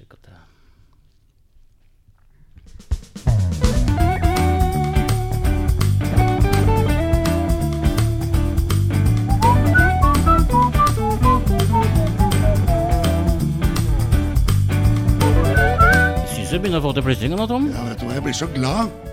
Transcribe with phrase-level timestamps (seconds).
[0.00, 0.08] Det
[16.30, 17.68] Syns du begynner å få til plystringa Tom?
[17.68, 19.09] Ja, vet du hva, jeg så glad.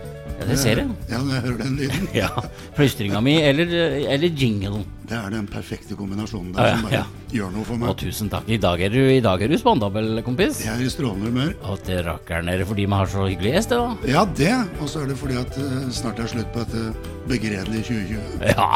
[0.48, 0.94] Det ser jeg.
[1.12, 2.08] Ja, når jeg hører den lyden.
[2.18, 2.30] Ja,
[2.78, 3.74] Plystringa mi eller,
[4.16, 4.84] eller jingle.
[5.08, 7.04] Det er den perfekte kombinasjonen der der ja, som bare ja.
[7.32, 7.92] gjør noe for meg.
[7.92, 8.50] Og tusen takk.
[8.52, 10.60] I dag er du, i dag er du spandabel, kompis.
[10.66, 11.54] Jeg er i strålende humør.
[11.72, 14.12] Og til rakkeren er det fordi vi har så hyggelig gjest, det, da.
[14.12, 14.82] Ja, det.
[14.82, 18.52] Og så er det fordi at eh, snart er slutt på dette begredelige 2020.
[18.52, 18.68] Ja,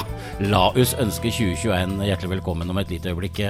[0.54, 3.44] la oss ønske 2021 hjertelig velkommen om et lite øyeblikk.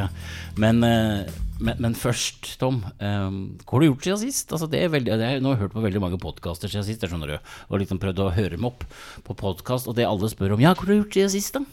[0.61, 1.29] Men, eh,
[1.61, 2.81] men, men først, Tom.
[2.99, 4.51] Um, hva har du gjort siden sist?
[4.55, 6.87] Altså, det er veldig, det er, nå har jeg hørt på veldig mange podkaster siden
[6.87, 7.53] sist, skjønner du.
[7.69, 8.83] Og liksom prøvd å høre dem opp
[9.27, 11.63] på podkast, og det alle spør om Ja, hva har du gjort siden sist, da?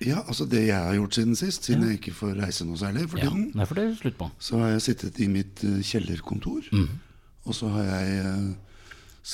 [0.00, 3.02] Ja, altså det jeg har gjort siden sist, siden jeg ikke får reise noe særlig
[3.12, 4.30] for Ja, tiden, ja, for det er slutt på.
[4.40, 6.70] så har jeg sittet i mitt eh, kjellerkontor.
[6.72, 6.86] Mm.
[7.44, 8.46] Og så har jeg eh,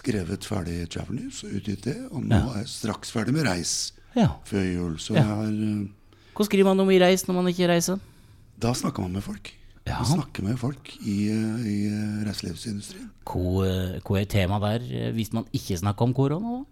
[0.01, 1.95] skrevet ferdig Travel News og utgitt det.
[2.11, 3.77] Og nå er jeg straks ferdig med Reis
[4.19, 4.33] Ja.
[4.49, 4.97] før jul.
[4.99, 5.23] Så Ja.
[5.23, 5.87] jeg har eh,
[6.35, 8.01] Hva skriver man om i reis når man ikke reiser?
[8.59, 9.53] Da snakker man med folk.
[9.87, 10.01] Ja.
[10.03, 13.11] Og snakker med folk i, eh, i eh, reiselivsindustrien.
[13.29, 16.65] Hva, eh, hva er temaet der hvis man ikke snakker om korona?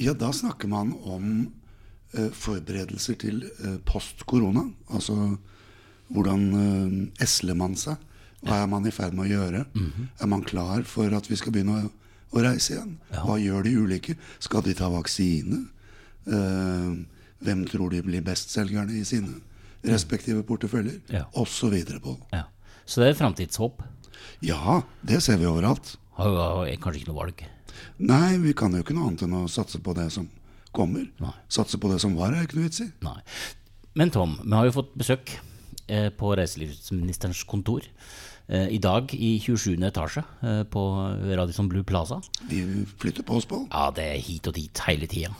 [0.00, 1.52] Ja, da snakker man om
[2.14, 4.64] eh, forberedelser til eh, post korona.
[4.88, 5.36] Altså
[6.08, 8.00] hvordan eh, esler man seg?
[8.40, 9.64] Hva er man i ferd med å gjøre?
[10.22, 11.88] Er man klar for at vi skal begynne å,
[12.38, 12.92] å reise igjen?
[13.10, 14.14] Hva gjør de ulike?
[14.38, 15.64] Skal de ta vaksine?
[16.30, 16.92] Eh,
[17.44, 19.40] hvem tror de blir bestselgerne i sine
[19.86, 21.00] respektive porteføljer?
[21.12, 21.26] Ja.
[21.34, 21.70] Og så.
[22.32, 22.44] Ja.
[22.84, 23.82] Så det er framtidshåp.
[24.42, 25.96] Ja, det ser vi overalt.
[26.18, 27.44] Har jo kanskje ikke noe valg.
[27.98, 30.28] Nei, vi kan jo ikke noe annet enn å satse på det som
[30.74, 31.06] kommer.
[31.22, 31.34] Nei.
[31.50, 32.88] Satse på det som var, er ikke noe vits i.
[33.06, 33.18] Nei.
[33.98, 35.34] Men Tom, vi har jo fått besøk
[35.86, 37.86] eh, på reiselivsministerens kontor
[38.48, 39.74] i dag i 27.
[39.84, 40.82] etasje eh, på
[41.36, 42.16] Radisson Blue Plaza.
[42.48, 42.62] Vi
[42.98, 43.58] flytter på oss på.
[43.68, 45.34] Ja, det er hit og dit hele tida.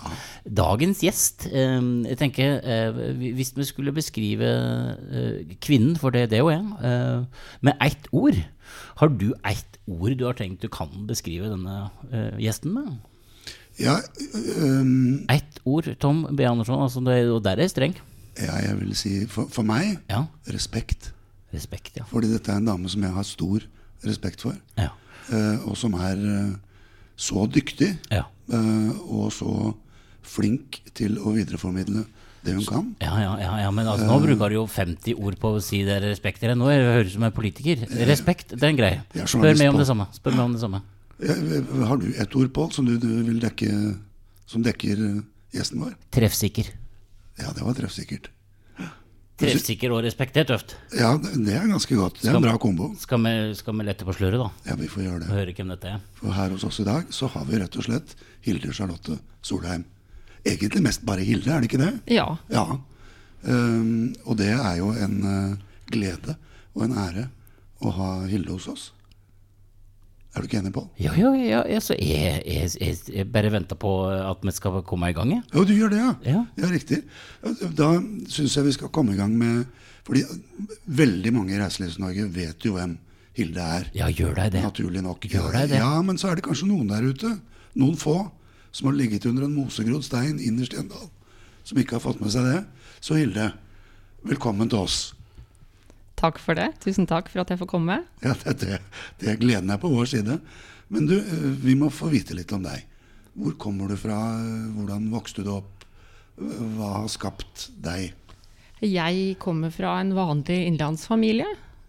[0.45, 3.01] Dagens gjest eh, Jeg tenker, eh,
[3.37, 7.25] Hvis vi skulle beskrive eh, kvinnen, for det det er, eh,
[7.65, 8.37] med ett ord
[9.01, 12.99] Har du ett ord du har tenkt du kan beskrive denne eh, gjesten med?
[13.79, 14.01] Ja,
[14.59, 16.43] um, Ett ord, Tom B.
[16.45, 16.83] Andersson.
[16.83, 17.95] Altså det, og der er jeg streng.
[18.39, 20.25] ja, jeg vil si for, for meg Ja.
[20.51, 21.13] respekt.
[21.55, 22.05] Respekt, ja.
[22.11, 23.65] Fordi dette er en dame som jeg har stor
[24.05, 24.57] respekt for.
[24.79, 24.91] Ja.
[25.33, 26.55] eh, og som er eh,
[27.17, 28.25] så dyktig Ja.
[28.53, 29.75] eh, og så
[30.23, 32.05] flink til å videreformidle
[32.45, 32.91] det hun kan.
[33.03, 35.83] Ja, ja, ja, ja, men altså, nå bruker du jo 50 ord på å si
[35.85, 35.99] det.
[35.99, 37.83] Nå er det høres ut som en politiker.
[38.07, 39.01] Respekt, det er en greie.
[39.27, 40.07] Spør meg om det samme.
[40.15, 40.83] Spør meg om det samme.
[41.89, 43.73] Har du et ord, Pål, som du, du vil dekke
[44.49, 45.01] som dekker
[45.53, 45.97] gjesten vår?
[46.15, 46.71] Treffsikker.
[47.41, 48.31] Ja, det var treffsikkert.
[49.39, 50.75] Treffsikker og respekt, det er tøft.
[50.99, 52.17] Ja, det det er ganske godt.
[52.19, 52.89] Det er en bra kombo.
[52.99, 54.49] Skal vi, skal vi lette på sløret, da?
[54.67, 55.29] Ja, vi får gjøre det.
[55.31, 56.01] høre hvem dette er?
[56.19, 58.17] For her hos oss i dag så har vi rett og slett
[58.47, 59.87] Hilde Charlotte Solheim.
[60.43, 61.93] Egentlig mest bare Hilde, er det ikke det?
[62.19, 62.27] Ja.
[62.51, 62.67] Ja.
[63.47, 65.57] Um, og det er jo en uh,
[65.87, 66.35] glede
[66.75, 67.29] og en ære
[67.79, 68.89] å ha Hilde hos oss.
[70.37, 70.87] Er du ikke enig, Pål?
[71.01, 75.09] Ja, ja, ja, altså, jeg, jeg, jeg, jeg bare venter på at vi skal komme
[75.11, 75.43] i gang, jeg.
[75.55, 76.13] Jo, du gjør det, ja.
[76.29, 76.43] Ja.
[76.61, 76.99] Ja, riktig.
[77.79, 77.89] Da
[78.31, 79.65] syns jeg vi skal komme i gang med
[80.09, 80.23] Fordi
[80.87, 82.95] veldig mange i Reiselivs-Norge vet jo hvem
[83.39, 83.91] Hilde er.
[83.95, 84.63] Ja, gjør deg det.
[84.65, 85.27] Naturlig nok.
[85.31, 85.81] Gjør deg det?
[85.83, 87.35] Ja, men så er det kanskje noen der ute,
[87.79, 88.17] noen få,
[88.75, 91.07] som har ligget under en mosegrodd stein innerst i en dal,
[91.69, 92.63] som ikke har fått med seg det.
[93.05, 93.53] Så Hilde,
[94.27, 94.99] velkommen til oss.
[96.19, 96.73] Takk for det.
[96.83, 98.01] Tusen takk for at jeg får komme.
[98.27, 98.81] Ja, det, det,
[99.23, 100.39] det Gleden er på vår side.
[100.93, 102.87] Men du, eh, vi må få vite litt om deg.
[103.39, 104.17] Hvor kommer du fra?
[104.75, 105.87] Hvordan vokste du opp?
[106.39, 108.11] Hva har skapt deg?
[108.83, 111.47] Jeg kommer fra en vanlig innlandsfamilie.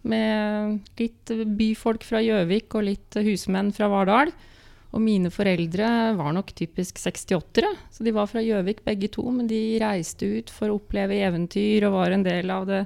[0.09, 4.31] Med litt byfolk fra Gjøvik og litt husmenn fra Vardal.
[4.89, 9.25] Og mine foreldre var nok typisk 68-ere, så de var fra Gjøvik begge to.
[9.34, 12.84] Men de reiste ut for å oppleve eventyr og var en del av det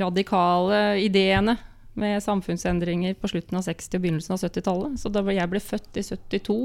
[0.00, 1.56] radikale ideene
[1.94, 4.96] med samfunnsendringer på slutten av 60- og begynnelsen av 70-tallet.
[4.98, 6.56] Så da jeg ble født i 72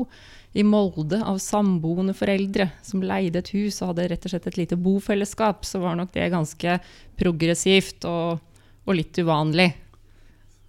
[0.57, 4.57] i Molde av samboende foreldre som leide et hus og hadde rett og slett et
[4.57, 6.79] lite bofellesskap, så var nok det ganske
[7.19, 8.41] progressivt og,
[8.89, 9.69] og litt uvanlig.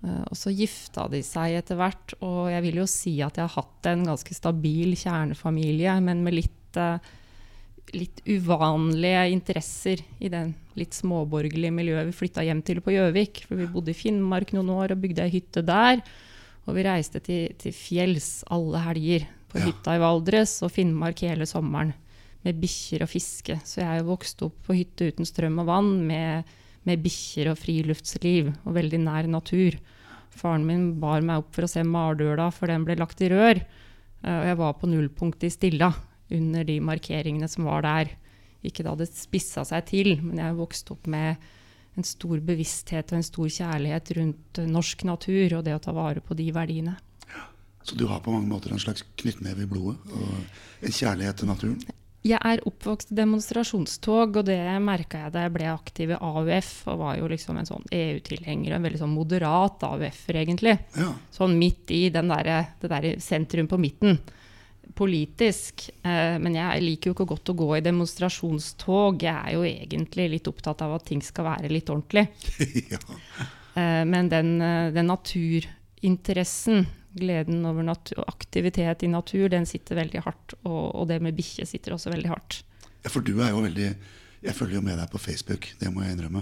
[0.05, 3.49] Eh, Og så gifta de seg etter hvert, og jeg vil jo si at jeg
[3.49, 7.01] har hatt en ganske stabil kjernefamilie, men med litt, eh,
[7.97, 13.45] litt uvanlige interesser i den litt småborgerlige miljøet vi flytta hjem til på Gjøvik.
[13.49, 16.03] For vi bodde i Finnmark noen år og bygde ei hytte der.
[16.67, 19.67] Og vi reiste til, til fjells alle helger på Ja.
[19.67, 21.93] hytta i Valdres og Finnmark hele sommeren
[22.45, 23.59] med bikkjer og fiske.
[23.67, 26.45] Så jeg vokste opp på hytte uten strøm og vann med,
[26.87, 29.77] med bikkjer og friluftsliv og veldig nær natur.
[30.31, 33.59] Faren min bar meg opp for å se Mardøla, for den ble lagt i rør.
[34.23, 35.91] Eh, og jeg var på nullpunktet i Stilla
[36.31, 38.15] under de markeringene som var der.
[38.67, 41.41] Ikke da det spissa seg til, men jeg vokste opp med
[41.99, 46.23] en stor bevissthet og en stor kjærlighet rundt norsk natur og det å ta vare
[46.25, 46.97] på de verdiene.
[47.83, 51.51] Så du har på mange måter en slags knyttneve i blodet og en kjærlighet til
[51.51, 51.81] naturen?
[52.21, 56.73] Jeg er oppvokst i demonstrasjonstog, og det merka jeg da jeg ble aktiv i AUF.
[56.93, 60.75] Og var jo liksom en sånn EU-tilhenger, en veldig sånn moderat AUF-er, egentlig.
[61.01, 61.15] Ja.
[61.33, 62.51] Sånn midt i den der,
[62.83, 64.21] det der sentrum på midten.
[64.97, 65.89] Politisk.
[66.03, 69.23] Eh, men jeg liker jo ikke godt å gå i demonstrasjonstog.
[69.23, 72.27] Jeg er jo egentlig litt opptatt av at ting skal være litt ordentlig.
[72.95, 73.01] ja.
[73.75, 76.89] Eh, men den, eh, den naturinteressen
[77.21, 77.91] gleden over
[78.27, 80.55] aktivitet i natur, den sitter veldig hardt.
[80.63, 82.63] Og, og det med bikkje sitter også veldig hardt.
[83.05, 83.93] Ja, For du er jo veldig
[84.41, 86.41] Jeg følger jo med deg på Facebook, det må jeg innrømme.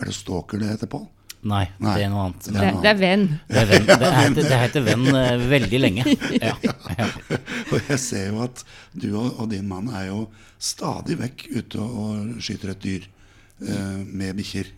[0.00, 1.04] Er det stalker det heter, Pål?
[1.46, 2.46] Nei, Nei, det er noe annet.
[2.48, 3.26] det Det, det er venn.
[3.48, 6.04] Det, er venn, det, heter, det heter venn uh, veldig lenge.
[6.40, 6.54] Ja.
[6.96, 7.06] Ja.
[7.74, 8.62] Og jeg ser jo at
[8.96, 10.22] du og, og din mann er jo
[10.58, 13.04] stadig vekk ute og, og skyter et dyr
[13.62, 14.70] uh, med bikkjer.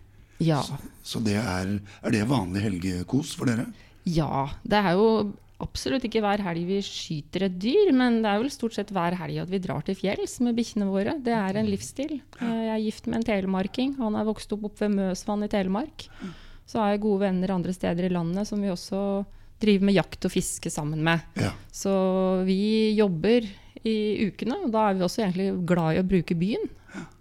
[0.42, 0.60] Ja.
[1.06, 3.68] Så det er, er det vanlig helgekos for dere?
[4.08, 4.48] Ja.
[4.66, 5.06] Det er jo
[5.62, 9.16] absolutt ikke hver helg vi skyter et dyr, men det er vel stort sett hver
[9.18, 11.16] helg at vi drar til fjells med bikkjene våre.
[11.22, 12.18] Det er en livsstil.
[12.38, 13.96] Eh, Jeg er gift med en telemarking.
[14.02, 16.06] Han er vokst opp opp ved Møsvann i Telemark.
[16.68, 19.00] Så har jeg gode venner andre steder i landet som vi også
[19.58, 21.24] driver med jakt og fiske sammen med.
[21.40, 21.52] Ja.
[21.74, 21.92] Så
[22.46, 23.46] vi jobber
[23.86, 23.96] i
[24.28, 26.66] ukene, og da er vi også egentlig glad i å bruke byen.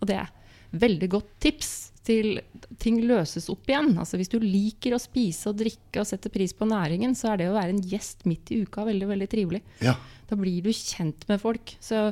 [0.02, 0.34] Og det er
[0.78, 1.72] veldig godt tips
[2.08, 2.40] til
[2.80, 3.94] ting løses opp igjen.
[4.00, 7.42] Altså Hvis du liker å spise og drikke og setter pris på næringen, så er
[7.42, 9.64] det å være en gjest midt i uka veldig veldig trivelig.
[9.84, 9.96] Ja.
[10.28, 11.76] Da blir du kjent med folk.
[11.84, 12.10] Så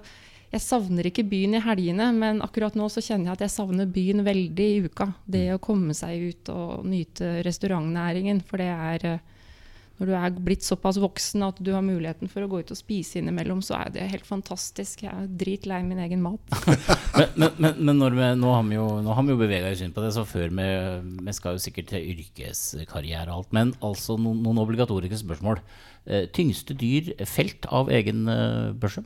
[0.56, 3.90] jeg savner ikke byen i helgene, men akkurat nå så kjenner jeg at jeg savner
[3.92, 5.10] byen veldig i uka.
[5.28, 8.40] Det å komme seg ut og nyte restaurantnæringen.
[8.48, 9.32] For det er eh,
[9.96, 12.80] Når du er blitt såpass voksen at du har muligheten for å gå ut og
[12.80, 15.06] spise innimellom, så er det helt fantastisk.
[15.06, 16.56] Jeg er dritlei min egen mat.
[17.16, 19.94] Men, men, men, vi, nå har vi jo, nå har vi jo bevega oss inn
[19.96, 20.66] på det, så før vi,
[21.24, 23.54] vi skal jo sikkert til yrkeskarriere og alt.
[23.56, 25.64] Men altså noen, noen obligatoriske spørsmål.
[26.06, 29.04] Eh, tyngste dyr felt av egen eh, børse?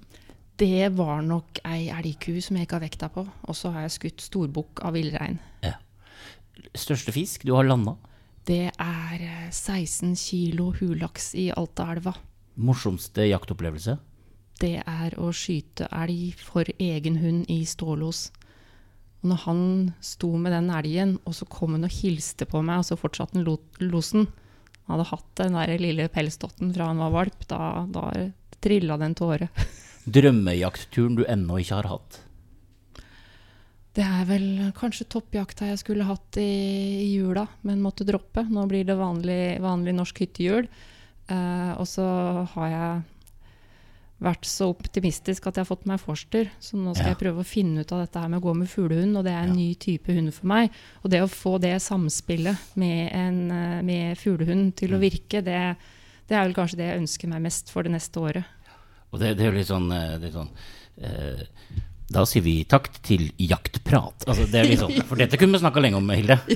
[0.60, 3.24] Det var nok ei elgku som jeg ikke har vekta på.
[3.48, 5.38] Og så har jeg skutt storbukk av villrein.
[5.64, 5.78] Ja.
[6.76, 7.96] Største fisk du har landa?
[8.50, 12.16] Det er eh, 16 kilo hulaks i Altaelva.
[12.60, 13.96] Morsomste jaktopplevelse?
[14.60, 18.26] Det er å skyte elg for egen hund i stålås.
[19.22, 19.62] Og når han
[20.04, 23.38] sto med den elgen, og så kom han og hilste på meg, og så fortsatte
[23.40, 24.28] han lo- losen
[24.90, 27.44] Han hadde hatt den der lille pelsdotten fra han var valp.
[27.48, 28.10] Da, da
[28.60, 29.48] trilla det en tåre.
[30.10, 32.20] Drømmejaktturen du ennå ikke har hatt?
[33.98, 34.48] Det er vel
[34.78, 36.46] kanskje toppjakta jeg skulle hatt i,
[37.04, 38.46] i jula, men måtte droppe.
[38.48, 40.70] Nå blir det vanlig, vanlig norsk hyttejul.
[41.30, 42.06] Uh, og så
[42.54, 43.02] har jeg
[44.20, 46.50] vært så optimistisk at jeg har fått meg forster.
[46.60, 47.14] Så nå skal Ja.
[47.16, 49.32] jeg prøve å finne ut av dette her med å gå med fuglehund, og det
[49.34, 50.72] er en ny type hund for meg.
[51.04, 55.76] Og det å få det samspillet med, en, eh, med fuglehund til å virke, det,
[56.28, 58.44] det er vel kanskje det jeg ønsker meg mest for det neste året.
[59.12, 60.50] Og det, det er jo litt sånn, eh, litt sånn
[61.02, 61.46] eh,
[62.10, 64.24] Da sier vi takk til jaktprat.
[64.30, 66.40] Altså, det er litt sånn, for dette kunne vi snakka lenge om, Hilde.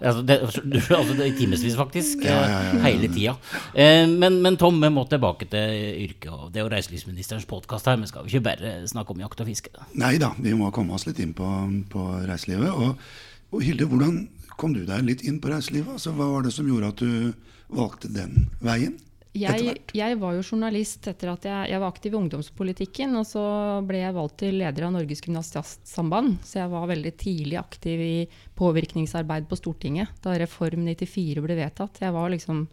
[0.00, 2.22] Altså, det, du, altså, det er I timevis, faktisk.
[2.26, 2.74] Ja, ja, ja, ja.
[2.78, 3.34] eh, Hele tida.
[3.74, 5.74] Eh, men, men Tom, vi må tilbake til
[6.06, 6.30] yrket.
[6.30, 7.98] og Det er jo reiselivsministerens podkast her.
[8.02, 9.74] Vi skal jo ikke bare snakke om jakt og fiske.
[9.98, 11.50] Nei da, vi må komme oss litt inn på,
[11.92, 12.70] på reiselivet.
[12.70, 13.10] Og,
[13.50, 14.22] og Hilde, hvordan
[14.60, 15.94] kom du deg litt inn på reiselivet?
[15.98, 18.96] Altså, hva var det som gjorde at du valgte den veien?
[19.30, 23.14] Jeg, jeg var jo journalist etter at jeg, jeg var aktiv i ungdomspolitikken.
[23.20, 23.42] Og så
[23.86, 26.40] ble jeg valgt til leder av Norges Gymnasiastsamband.
[26.46, 28.14] Så jeg var veldig tidlig aktiv i
[28.58, 32.02] påvirkningsarbeid på Stortinget da Reform 94 ble vedtatt.
[32.02, 32.64] Jeg var liksom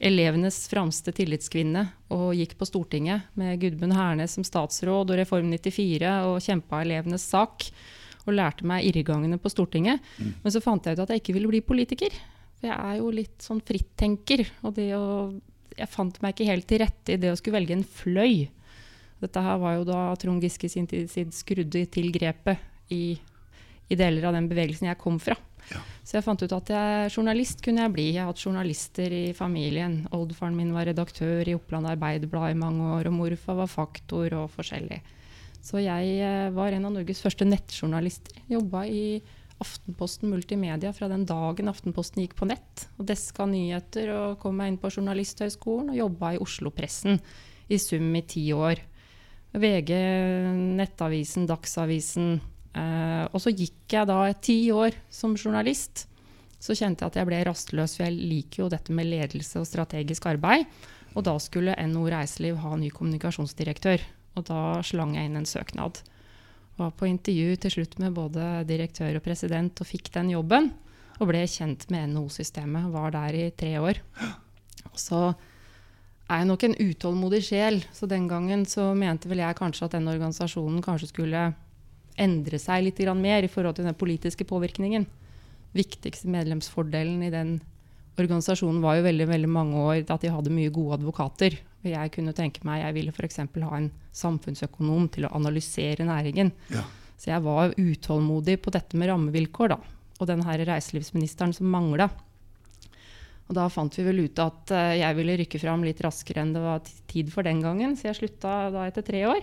[0.00, 1.84] elevenes fremste tillitskvinne
[2.16, 7.28] og gikk på Stortinget med Gudmund Hernes som statsråd og Reform 94 og kjempa elevenes
[7.28, 7.68] sak.
[8.24, 10.00] Og lærte meg irrgangene på Stortinget.
[10.40, 12.16] Men så fant jeg ut at jeg ikke ville bli politiker.
[12.60, 14.44] For jeg er jo litt sånn frittenker.
[14.64, 15.06] Og det å
[15.76, 18.48] jeg fant meg ikke helt til rette i det å skulle velge en fløy.
[19.20, 23.18] Dette her var jo da Trond Giske sin tid skrudde til grepet i,
[23.90, 25.36] i deler av den bevegelsen jeg kom fra.
[25.70, 25.80] Ja.
[26.02, 28.06] Så jeg fant ut at jeg, journalist kunne jeg bli.
[28.14, 30.00] Jeg har hatt journalister i familien.
[30.16, 34.48] Oldefaren min var redaktør i Oppland Arbeiderblad i mange år, og morfar var faktor og
[34.56, 35.02] forskjellig.
[35.60, 38.40] Så jeg eh, var en av Norges første nettjournalister.
[38.50, 39.20] Jobba i
[39.60, 42.86] Aftenposten Multimedia fra den dagen Aftenposten gikk på nett.
[42.98, 47.20] Og deska nyheter og kom meg inn på Journalisthøgskolen og jobba i Oslo-pressen
[47.70, 48.80] i sum i ti år.
[49.52, 49.90] VG,
[50.78, 52.38] Nettavisen, Dagsavisen.
[52.70, 56.06] Eh, og så gikk jeg da ti år som journalist.
[56.60, 59.64] så kjente jeg at jeg ble rastløs, for jeg liker jo dette med ledelse og
[59.64, 60.66] strategisk arbeid.
[61.16, 64.02] Og da skulle NO Reiseliv ha ny kommunikasjonsdirektør.
[64.36, 66.02] Og da slang jeg inn en søknad.
[66.78, 70.70] Var på intervju til slutt med både direktør og president og fikk den jobben.
[71.20, 72.90] Og ble kjent med NHO-systemet.
[72.94, 74.00] Var der i tre år.
[74.96, 75.34] Så
[76.30, 79.96] er jeg nok en utålmodig sjel, så den gangen så mente vel jeg kanskje at
[79.96, 81.48] den organisasjonen kanskje skulle
[82.20, 85.08] endre seg litt mer i forhold til den politiske påvirkningen
[85.76, 87.58] viktigste medlemsfordelen i den
[88.20, 91.56] organisasjonen var jo veldig, veldig mange år at de hadde mye gode advokater.
[91.86, 93.40] Jeg kunne tenke meg, jeg ville f.eks.
[93.40, 96.52] ha en samfunnsøkonom til å analysere næringen.
[96.72, 96.84] Ja.
[97.20, 99.78] Så jeg var utålmodig på dette med rammevilkår, da.
[100.20, 102.10] Og den her reiselivsministeren som mangla.
[103.48, 106.52] Og da fant vi vel ut at uh, jeg ville rykke fram litt raskere enn
[106.54, 109.40] det var tid for den gangen, så jeg slutta da etter tre år.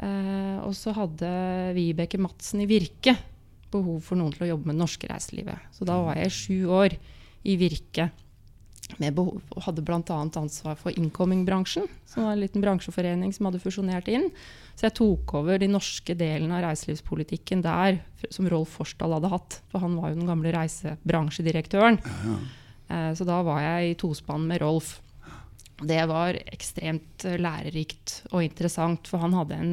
[0.00, 1.28] Uh, og så hadde
[1.76, 3.18] Vibeke Madsen i Virke
[3.70, 5.70] behov for noen til å jobbe med det norske reiselivet.
[5.76, 6.96] Så da var jeg sju år
[7.46, 8.08] i Virke
[8.98, 10.00] med behov, og hadde bl.a.
[10.00, 14.26] ansvar for incoming-bransjen, som var en liten bransjeforening som hadde fusjonert inn.
[14.74, 17.92] Så jeg tok over de norske delene av reiselivspolitikken der,
[18.32, 19.50] som Rolf Forsdal hadde hatt.
[19.70, 21.96] For han var jo den gamle reisebransjedirektøren.
[22.90, 24.88] Eh, så da var jeg i tospann med Rolf.
[25.80, 29.72] Det var ekstremt lærerikt og interessant, for han hadde en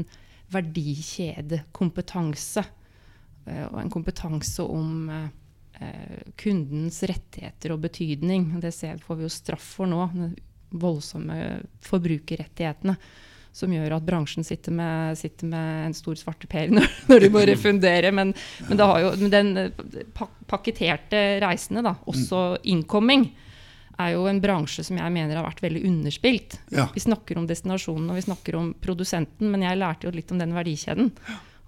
[0.53, 2.63] verdikjedekompetanse
[3.47, 5.27] Eh, og en kompetanse om eh,
[6.39, 8.49] kundens rettigheter og betydning.
[8.61, 10.31] Det får vi jo straff for nå, de
[10.77, 11.39] voldsomme
[11.85, 12.97] forbrukerrettighetene.
[13.57, 17.41] Som gjør at bransjen sitter med, sitter med en stor svarteper når, når de må
[17.47, 18.11] refundere.
[18.13, 18.35] Men,
[18.67, 20.13] men, jo, men den eh,
[20.45, 23.31] pakketerte reisende, da, også innkomming,
[23.97, 26.59] er jo en bransje som jeg mener har vært veldig underspilt.
[26.69, 26.85] Ja.
[26.93, 30.41] Vi snakker om destinasjonen og vi snakker om produsenten, men jeg lærte jo litt om
[30.41, 31.09] den verdikjeden.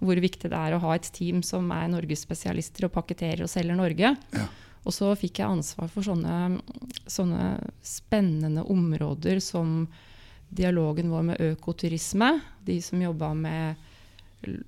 [0.00, 3.76] Hvor viktig det er å ha et team som er norgesspesialister og pakketterer og selger
[3.76, 4.14] Norge.
[4.32, 4.46] Ja.
[4.88, 6.60] Og så fikk jeg ansvar for sånne,
[7.04, 7.50] sånne,
[7.84, 9.84] spennende områder som
[10.48, 12.32] dialogen vår med økoturisme.
[12.64, 13.88] De som jobba med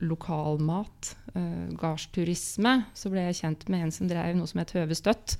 [0.05, 2.75] lokalmat, uh, gardsturisme.
[2.95, 5.39] Så ble jeg kjent med en som drev noe som het Høve Støtt,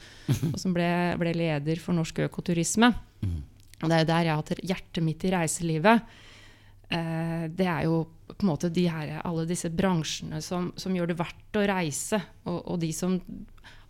[0.49, 0.89] og som ble,
[1.21, 2.95] ble leder for norsk økoturisme.
[3.21, 3.41] Mm.
[3.83, 6.17] Og det er jo der jeg har hatt hjertet mitt i reiselivet.
[6.89, 11.13] Uh, det er jo på en måte de her, alle disse bransjene som, som, gjør
[11.13, 13.19] det verdt å reise, og, og de som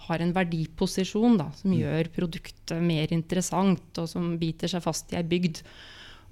[0.09, 1.79] har en verdiposisjon da, som mm.
[1.79, 5.63] gjør produktet mer interessant, og som biter seg fast i ei bygd.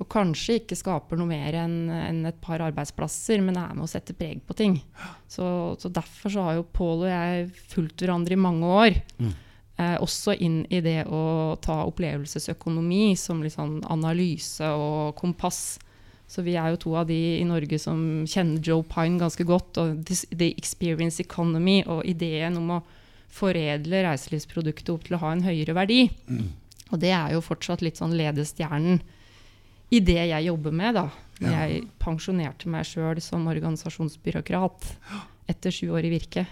[0.00, 3.90] Og kanskje ikke skaper noe mer enn en et par arbeidsplasser, men er med å
[3.90, 4.78] sette preg på ting.
[5.28, 5.44] Så,
[5.78, 8.96] så Derfor så har jo Pål og jeg fulgt hverandre i mange år.
[9.20, 9.34] Mm.
[9.80, 15.78] Eh, også inn i det å ta opplevelsesøkonomi som sånn analyse og kompass.
[16.30, 19.80] Så vi er jo to av de i Norge som kjenner Joe Pine ganske godt.
[19.82, 22.82] Og The Experience Economy og ideen om å
[23.30, 26.04] foredle reiselivsproduktet opp til å ha en høyere verdi.
[26.30, 26.52] Mm.
[26.90, 29.02] Og det er jo fortsatt litt sånn ledestjernen
[29.90, 31.08] i det jeg jobber med, da.
[31.40, 31.64] Ja.
[31.64, 34.90] jeg pensjonerte meg sjøl som organisasjonsbyråkrat
[35.50, 36.44] etter sju år i virke.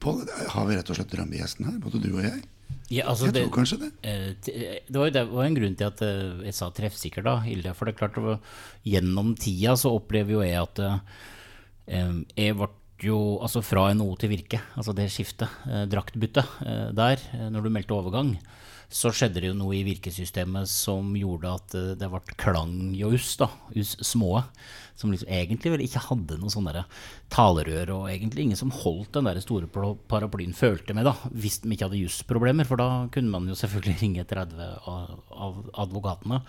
[0.00, 0.22] Pål,
[0.52, 2.44] har vi rett og slett drømmegjesten her, både du og jeg?
[2.86, 3.88] Ja, altså jeg tror kanskje det.
[4.06, 7.40] Eh, eh, det var, det var, en grunn til at eh, jeg sa treffsikker, da,
[7.42, 7.72] Hilde.
[7.74, 8.38] For det er klart, var,
[8.86, 10.82] gjennom tida så opplever jo jeg at
[11.86, 12.68] jeg ble
[13.06, 15.52] jo altså fra NHO til Virke, altså det skiftet,
[15.92, 16.56] draktbyttet
[16.96, 17.20] der,
[17.52, 18.32] når du meldte overgang,
[18.92, 23.96] så skjedde det jo noe i virkesystemet som gjorde at det ble klangjous, da, us
[24.06, 24.40] små
[24.96, 26.68] som liksom egentlig vel ikke hadde noe sånn
[27.32, 29.68] talerør, og egentlig ingen som holdt den der store
[30.08, 32.68] paraplyen, følte med, da, hvis de ikke hadde jusproblemer.
[32.68, 36.40] For da kunne man jo selvfølgelig ringe 30 av advokatene.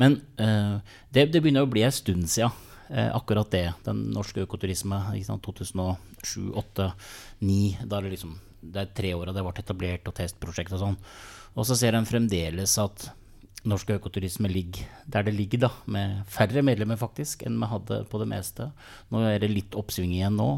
[0.00, 0.76] Men eh,
[1.08, 2.52] det, det, begynner å bli en stund siden.
[2.90, 3.66] Eh, akkurat det.
[3.86, 5.00] Den norske økoturisme.
[5.16, 6.92] 2007, 2008,
[7.40, 7.88] 2009.
[7.88, 10.96] Da er det liksom det er tre åra det ble etablert, og testprosjekt og sånn.
[11.56, 13.10] Og så ser en fremdeles at
[13.68, 18.20] norsk økoturisme ligger der det ligger, da, med færre medlemmer faktisk enn vi hadde på
[18.22, 18.70] det meste.
[19.10, 20.48] Nå er det litt oppsving igjen nå.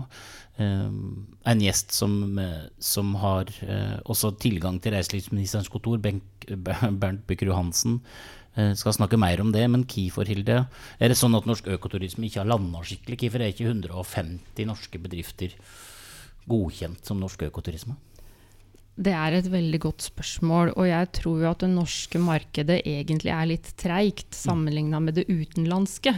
[0.60, 2.36] Um, en gjest som,
[2.78, 7.98] som har uh, også tilgang til reiselivsministerens kontor, Benk, Bernt Bykkerud Hansen,
[8.58, 9.64] uh, skal snakke mer om det.
[9.72, 10.66] Men hvorfor, Hilde,
[11.00, 13.22] er det sånn at norsk økoturisme ikke har landa skikkelig?
[13.24, 15.56] Hvorfor er ikke 150 norske bedrifter
[16.52, 17.96] godkjent som norsk økoturisme?
[18.92, 23.32] Det er et veldig godt spørsmål, og jeg tror jo at det norske markedet egentlig
[23.32, 26.12] er litt treigt sammenligna med det utenlandske.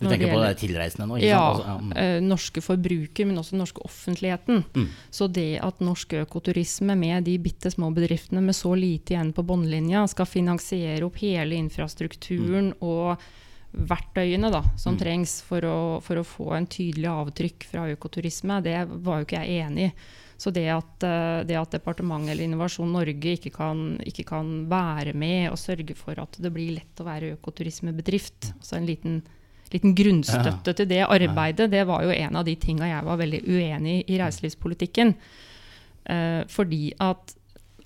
[0.00, 1.18] Du tenker på det tilreisende nå?
[1.20, 1.96] ja, altså, ja.
[2.00, 4.62] Eh, norske forbruker, men også den norske offentligheten.
[4.72, 4.86] Mm.
[5.12, 9.44] Så det at norsk økoturisme med de bitte små bedriftene med så lite igjen på
[9.44, 12.80] bunnlinja, skal finansiere opp hele infrastrukturen mm.
[12.80, 13.20] og
[13.70, 15.00] verktøyene da, som mm.
[15.02, 19.44] trengs for å, for å, få en tydelig avtrykk fra økoturisme, det var jo ikke
[19.44, 19.94] jeg enig i.
[20.40, 25.12] Så det at, eh, det at departementet eller Innovasjon Norge ikke kan, ikke kan, være
[25.12, 29.20] med og sørge for at det blir lett å være økoturismebedrift, altså en liten,
[29.74, 30.78] liten grunnstøtte ja.
[30.78, 34.16] til det arbeidet, det var jo en av de tinga jeg var veldig uenig i
[34.16, 35.14] i reiselivspolitikken.
[36.08, 37.36] Eh, fordi at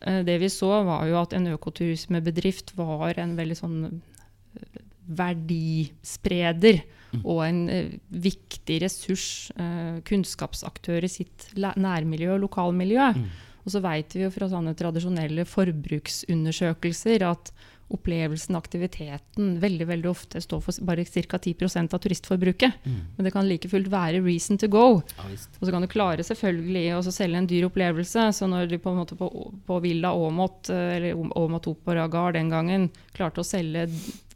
[0.01, 6.85] eh, det vi så, var jo at en økoturismebedrift var en veldig sånn eh, verdispreder
[6.85, 7.03] mm.
[7.23, 9.27] Og en uh, viktig ressurs,
[9.59, 13.11] uh, kunnskapsaktør i sitt nærmiljø og lokalmiljø.
[13.15, 13.29] Mm.
[13.65, 17.53] Og så vet vi jo fra sånne tradisjonelle forbruksundersøkelser at
[17.93, 21.39] opplevelsen, aktiviteten, veldig veldig ofte står for bare ca.
[21.39, 22.73] 10 av turistforbruket.
[22.85, 23.01] Mm.
[23.17, 25.03] Men det kan like fullt være reason to go.
[25.17, 28.31] Ja, og så kan du klare selvfølgelig å selge en dyr opplevelse.
[28.33, 29.29] Så når de på, en måte på,
[29.67, 33.87] på Villa Åmot, eh, eller Åmot Opera Gard den gangen, klarte å selge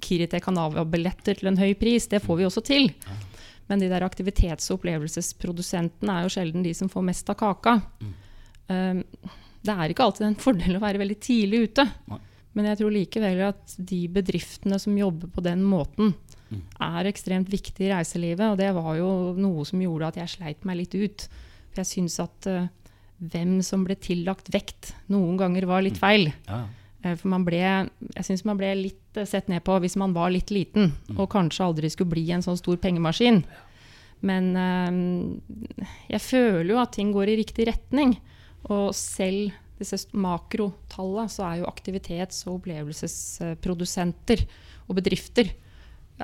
[0.05, 2.93] Kirite Canava-billetter til en høy pris, det får vi også til.
[3.09, 3.19] Ja.
[3.69, 7.81] Men de der aktivitets- og opplevelsesprodusentene er jo sjelden de som får mest av kaka.
[8.01, 8.15] Mm.
[8.69, 9.05] Um,
[9.65, 11.85] det er ikke alltid en fordel å være veldig tidlig ute.
[12.09, 12.21] Nei.
[12.59, 16.11] Men jeg tror likevel at de bedriftene som jobber på den måten,
[16.51, 16.63] mm.
[16.83, 18.49] er ekstremt viktige i reiselivet.
[18.51, 21.29] Og det var jo noe som gjorde at jeg sleit meg litt ut.
[21.71, 22.67] For jeg syns at uh,
[23.23, 26.03] hvem som ble tillagt vekt, noen ganger var litt mm.
[26.03, 26.33] feil.
[26.49, 26.65] Ja.
[27.05, 30.17] Uh, for man ble, jeg syns man ble litt uh, sett ned på hvis man
[30.17, 31.15] var litt liten, mm.
[31.15, 33.45] og kanskje aldri skulle bli en sånn stor pengemaskin.
[34.27, 34.51] Men
[36.11, 38.17] jeg føler jo at ting går i riktig retning.
[38.67, 44.45] Og selv disse makrotallene, så er jo aktivitets- og opplevelsesprodusenter
[44.89, 45.55] og bedrifter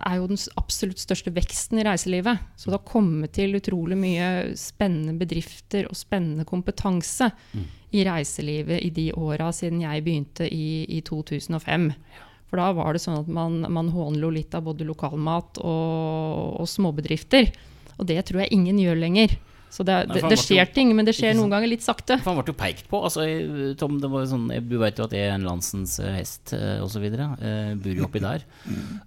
[0.02, 2.42] er jo den absolutt største veksten i reiselivet.
[2.58, 7.64] Så det har kommet til utrolig mye spennende bedrifter og spennende kompetanse mm.
[7.94, 11.90] i reiselivet i de åra siden jeg begynte i, i, 2005.
[12.50, 16.70] For da var det sånn at man, man hånlo litt av både lokalmat og, og
[16.70, 17.52] småbedrifter.
[17.98, 19.36] Og det tror jeg ingen gjør lenger.
[19.74, 22.20] Så det, det, det skjer ting, men det skjer noen ganger litt sakte.
[22.22, 23.00] For han ble jo pekt på.
[23.02, 23.24] Altså,
[23.80, 26.78] Tom, det var sånn, Du vet jo at jeg er en landsens eh, hest eh,
[26.84, 27.02] osv.
[27.10, 28.44] Eh, bor jo oppi der.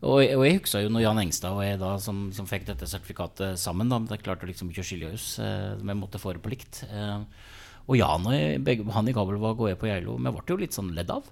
[0.01, 2.89] Og, og jeg huska jo når Jan Engstad og jeg da som, som fikk dette
[2.89, 5.29] sertifikatet sammen, da, det klarte liksom ikke å skille oss.
[5.39, 6.83] Eh, vi måtte få det på likt.
[6.91, 7.15] Eh,
[7.87, 10.59] og Jan og jeg, begge, han i Kabelvåg og jeg på Geilo, vi ble jo
[10.59, 11.31] litt sånn ledd av.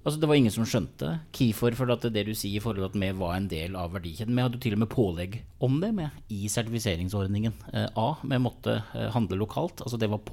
[0.00, 2.88] Altså, det var ingen som skjønte hvorfor, for at det du sier i forhold til
[2.88, 4.36] at vi var en del av verdikjeden.
[4.36, 7.58] Vi hadde til og med pålegg om det med i sertifiseringsordningen.
[7.74, 9.84] Eh, A, vi måtte eh, handle lokalt.
[9.84, 10.24] Altså det var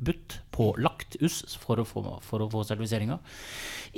[0.00, 3.18] påbudt, pålagt USS for å få, for å få sertifiseringa.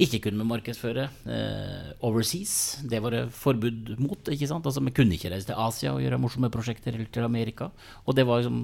[0.03, 2.83] Ikke kunne vi markedsføre eh, overseas.
[2.89, 4.29] Det var det forbud mot.
[4.29, 4.67] ikke sant?
[4.67, 7.71] Altså Vi kunne ikke reise til Asia og gjøre morsomme prosjekter, eller til Amerika.
[8.07, 8.63] Og det var liksom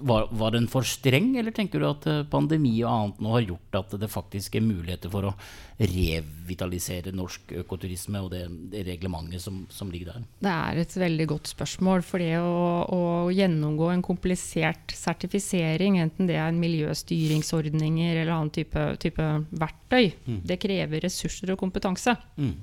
[0.00, 3.46] var, var, den for streng, eller tenker du at eh, pandemi og annet nå har
[3.46, 5.34] gjort at det faktisk er muligheter for å
[5.82, 10.26] revitalisere norsk økoturisme og det, det reglementet som, som, ligger der?
[10.44, 12.04] Det er et veldig godt spørsmål.
[12.06, 12.52] For det å,
[12.86, 20.12] å, gjennomgå en komplisert sertifisering, enten det er en miljøstyringsordninger eller annen type, type verktøy,
[20.28, 20.40] mm.
[20.48, 22.14] det krever ressurser og kompetanse.
[22.36, 22.54] Mm.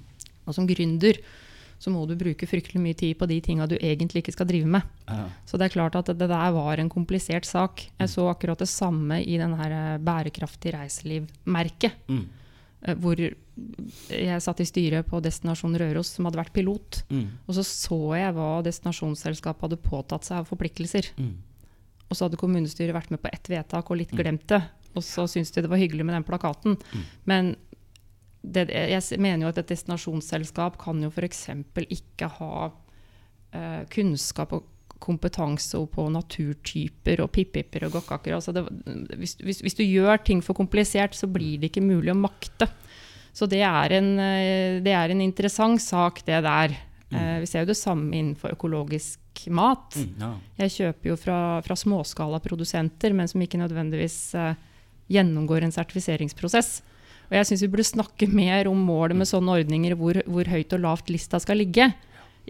[0.46, 1.20] Og som gründer
[1.80, 4.68] så må du bruke fryktelig mye tid på de tinga du egentlig ikke skal drive
[4.68, 4.88] med.
[5.08, 5.30] Ja.
[5.48, 7.86] Så det er klart at det der var en komplisert sak.
[7.88, 8.12] Jeg mm.
[8.12, 11.96] så akkurat det samme i den her eh, Bærekraftig reiseliv-merket.
[12.12, 12.26] Mm.
[12.82, 17.02] Eh, hvor jeg satt i styret på Destinasjon Røros, som hadde vært pilot.
[17.14, 17.26] Mm.
[17.48, 21.14] Og så så jeg hva destinasjonsselskapet hadde påtatt seg av forpliktelser.
[21.16, 21.38] Mm.
[22.10, 24.20] Og så hadde kommunestyret vært med på ett vedtak og litt mm.
[24.20, 24.62] glemt det.
[24.98, 26.78] Og så syntes de det var hyggelig med den plakaten.
[26.92, 27.04] Mm.
[27.30, 27.52] Men
[28.42, 31.46] det, jeg mener jo at et destinasjonsselskap kan jo f.eks.
[31.86, 34.68] ikke ha uh, kunnskap og
[35.00, 38.36] kompetanse på naturtyper og pippiper og gokkaker.
[38.36, 38.66] Altså
[39.16, 42.68] hvis, hvis, hvis, du gjør ting for komplisert, så blir det ikke mulig å makte.
[43.36, 46.80] Så det er en, uh, det er en interessant sak, det der.
[47.10, 49.98] Uh, vi ser jo det samme innenfor økologisk mat.
[49.98, 50.34] Mm, ja.
[50.64, 54.20] Jeg kjøper jo fra, fra småskalaprodusenter, men som ikke nødvendigvis
[55.10, 56.82] gjennomgår en sertifiseringsprosess.
[57.30, 60.74] Og jeg syns vi burde snakke mer om målet med sånne ordninger, hvor, hvor høyt
[60.76, 61.92] og lavt lista skal ligge.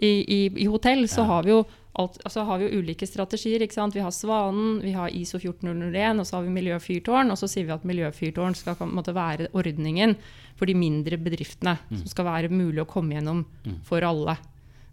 [0.00, 1.64] I, i, i hotell så har vi jo
[2.00, 3.62] alt, altså har vi jo ulike strategier.
[3.64, 3.96] ikke sant?
[3.96, 7.32] Vi har Svanen, vi har ISO 14001, og så har vi Miljøfyrtårn.
[7.32, 10.16] Og så sier vi at Miljøfyrtårn skal måte, være ordningen
[10.58, 11.76] for de mindre bedriftene.
[11.90, 12.00] Mm.
[12.02, 13.80] Som skal være mulig å komme gjennom mm.
[13.86, 14.38] for alle.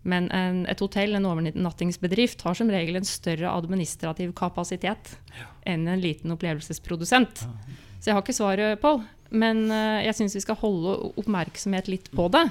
[0.08, 5.50] Men en, et hotell, en overnattingsbedrift, har som regel en større administrativ kapasitet ja.
[5.68, 7.44] enn en liten opplevelsesprodusent.
[7.44, 7.78] Ja.
[7.98, 9.02] Så jeg har ikke svaret, Pål.
[9.36, 12.46] Men uh, jeg syns vi skal holde oppmerksomhet litt på det.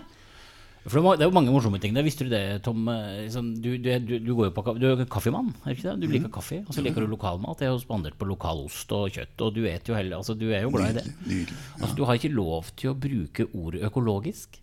[0.87, 1.95] For Det er jo mange morsomme ting.
[1.97, 2.87] Det visste du det, Tom?
[3.33, 5.97] Sånn, du, du, du, du, går jo på, du er kaffemann, er ikke det?
[6.05, 7.65] Du liker kaffe, og så liker du lokalmat.
[7.65, 10.63] Jeg har spandert på lokal ost og kjøtt, og du jo heller, altså, du er
[10.63, 11.49] jo glad i det.
[11.81, 14.61] Altså, du har ikke lov til å bruke ordet økologisk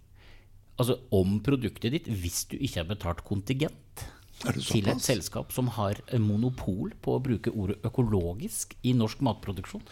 [0.79, 4.07] altså, om produktet ditt hvis du ikke har betalt kontingent.
[4.43, 9.83] Det til et selskap som har monopol på å bruke ordet økologisk i norsk matproduksjon.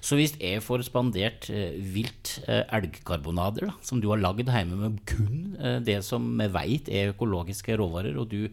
[0.00, 4.78] Så hvis jeg får spandert eh, vilt eh, elgkarbonader, da, som du har lagd hjemme
[4.80, 8.48] med kun eh, det som vi veit er økologiske råvarer, og du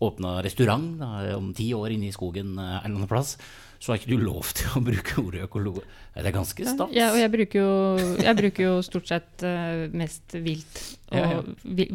[0.00, 3.34] åpna restaurant da, om ti år inne i skogen eh, en eller annen plass,
[3.80, 5.80] så har ikke du lov til å bruke ordet økolog.
[6.12, 6.90] Det er ganske stas.
[6.92, 7.70] Ja, og jeg bruker jo,
[8.20, 11.40] jeg bruker jo stort sett eh, mest vilt og Ja, ja.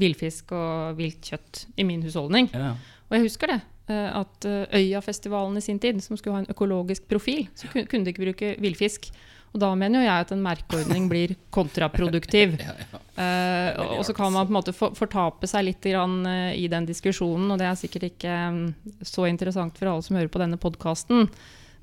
[0.01, 2.49] villfisk og vilt kjøtt i min husholdning.
[2.51, 2.73] Ja.
[3.09, 3.61] Og jeg husker det.
[3.87, 8.03] eh, At eh, Øyafestivalen i sin tid, som skulle ha en økologisk profil, så kunne
[8.05, 9.11] de ikke bruke villfisk.
[9.55, 12.57] Og da mener jo jeg at en merkeordning blir kontraproduktiv.
[13.15, 16.83] Eh, og så kan man på en måte fortape seg litt grann, eh, i den
[16.83, 18.65] diskusjonen, og det er sikkert ikke mm,
[19.07, 21.29] så interessant for alle som hører på denne podkasten.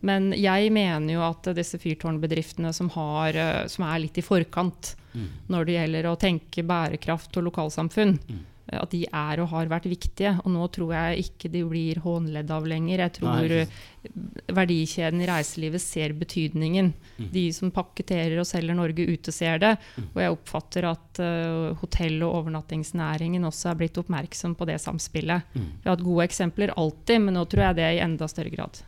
[0.05, 3.39] Men jeg mener jo at disse fyrtårnbedriftene som, har,
[3.73, 4.91] som er litt i forkant
[5.49, 9.89] når det gjelder å tenke bærekraft og lokalsamfunn, eh, at de er og har vært
[9.91, 10.35] viktige.
[10.45, 13.03] Og nå tror jeg ikke de blir hånledd av lenger.
[13.05, 13.65] Jeg tror Nei.
[13.65, 14.13] eh,
[14.55, 16.93] verdikjeden i reiselivet ser betydningen.
[17.33, 19.75] De som pakketterer og selger Norge ute, ser det.
[20.13, 25.53] Og jeg oppfatter at uh, hotell- og overnattingsnæringen også er blitt oppmerksom på det samspillet.
[25.55, 28.55] Vi har hatt gode eksempler alltid, men nå tror jeg det er i enda større
[28.55, 28.83] grad.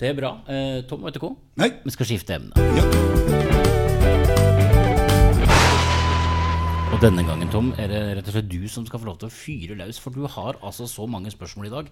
[0.00, 0.38] Det er bra.
[0.48, 1.34] Eh, Tom, vet du hva?
[1.60, 1.74] Nei.
[1.84, 2.70] Vi skal skifte emne.
[2.78, 4.59] Ja.
[7.00, 9.32] Denne gangen, Tom, er det rett og slett du som skal få lov til å
[9.32, 11.86] fyre løs, for du har altså så mange spørsmål i dag.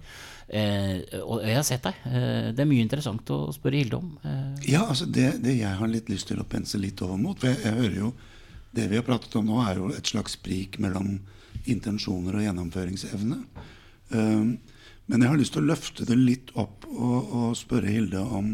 [0.52, 2.02] Eh, og jeg har sett deg.
[2.10, 4.10] Eh, det er mye interessant å spørre Hilde om.
[4.20, 7.40] Eh, Ja, altså det, det jeg har litt lyst til å pense litt over mot
[7.40, 8.10] For jeg, jeg hører jo
[8.76, 11.14] Det vi har pratet om nå, er jo et slags sprik mellom
[11.68, 13.38] intensjoner og gjennomføringsevne.
[14.12, 14.50] Um,
[15.08, 18.52] men jeg har lyst til å løfte det litt opp og, og spørre Hilde om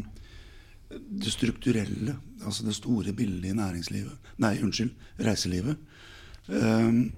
[0.94, 2.14] det strukturelle.
[2.46, 4.30] Altså det store bildet i næringslivet.
[4.42, 4.94] Nei, unnskyld,
[5.26, 5.82] reiselivet.
[6.48, 7.12] Um,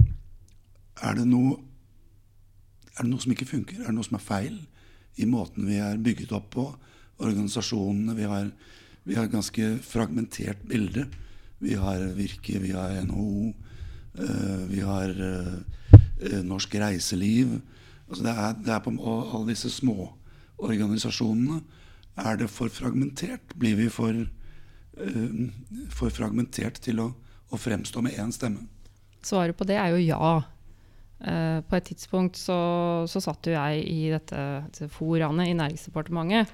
[1.03, 1.57] er det noe
[2.97, 3.83] er det noe som ikke funker?
[3.83, 4.57] Er det noe som er feil
[5.21, 6.67] i måten vi er bygget opp på?
[7.21, 8.51] Organisasjonene Vi har,
[9.05, 11.07] vi har et ganske fragmentert bilde.
[11.61, 13.53] Vi har Virke, vi har NHO,
[14.21, 17.59] eh, vi har eh, Norsk Reiseliv.
[18.09, 20.13] Altså det er, det er på, alle disse små
[20.57, 21.61] organisasjonene.
[22.17, 23.57] Er det for fragmentert?
[23.61, 25.37] Blir vi for, eh,
[25.93, 27.11] for fragmentert til å,
[27.53, 28.65] å fremstå med én stemme?
[29.27, 30.37] Svaret på det er jo ja.
[31.17, 32.59] Uh, på et tidspunkt så,
[33.09, 36.53] så satt jo jeg i dette, dette foraene i Næringsdepartementet.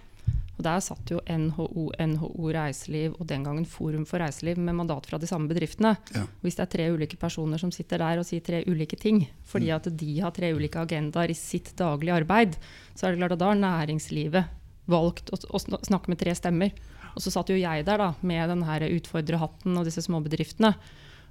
[0.53, 5.09] Og der satt jo NHO, NHO Reiseliv og den gangen Forum for reiseliv med mandat
[5.09, 5.95] fra de samme bedriftene.
[6.15, 6.23] Ja.
[6.45, 9.73] Hvis det er tre ulike personer som sitter der og sier tre ulike ting, fordi
[9.75, 12.59] at de har tre ulike agendaer i sitt daglige arbeid,
[12.95, 14.59] så er det klart at da har næringslivet
[14.93, 16.77] valgt å, å snakke med tre stemmer.
[17.17, 18.63] Og så satt jo jeg der da, med den
[19.01, 20.75] utfordrerhatten og disse småbedriftene.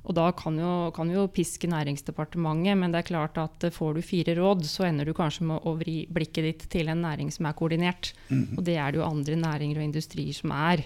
[0.01, 3.93] Og da kan jo, kan jo piske Næringsdepartementet, men det er klart at eh, får
[3.95, 7.29] du fire råd, så ender du kanskje med å vri blikket ditt til en næring
[7.31, 8.13] som er koordinert.
[8.57, 10.81] Og det er det jo andre næringer og industrier som er.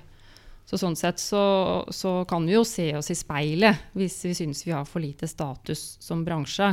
[0.65, 4.63] Så sånn sett så, så kan vi jo se oss i speilet hvis vi syns
[4.65, 6.71] vi har for lite status som bransje.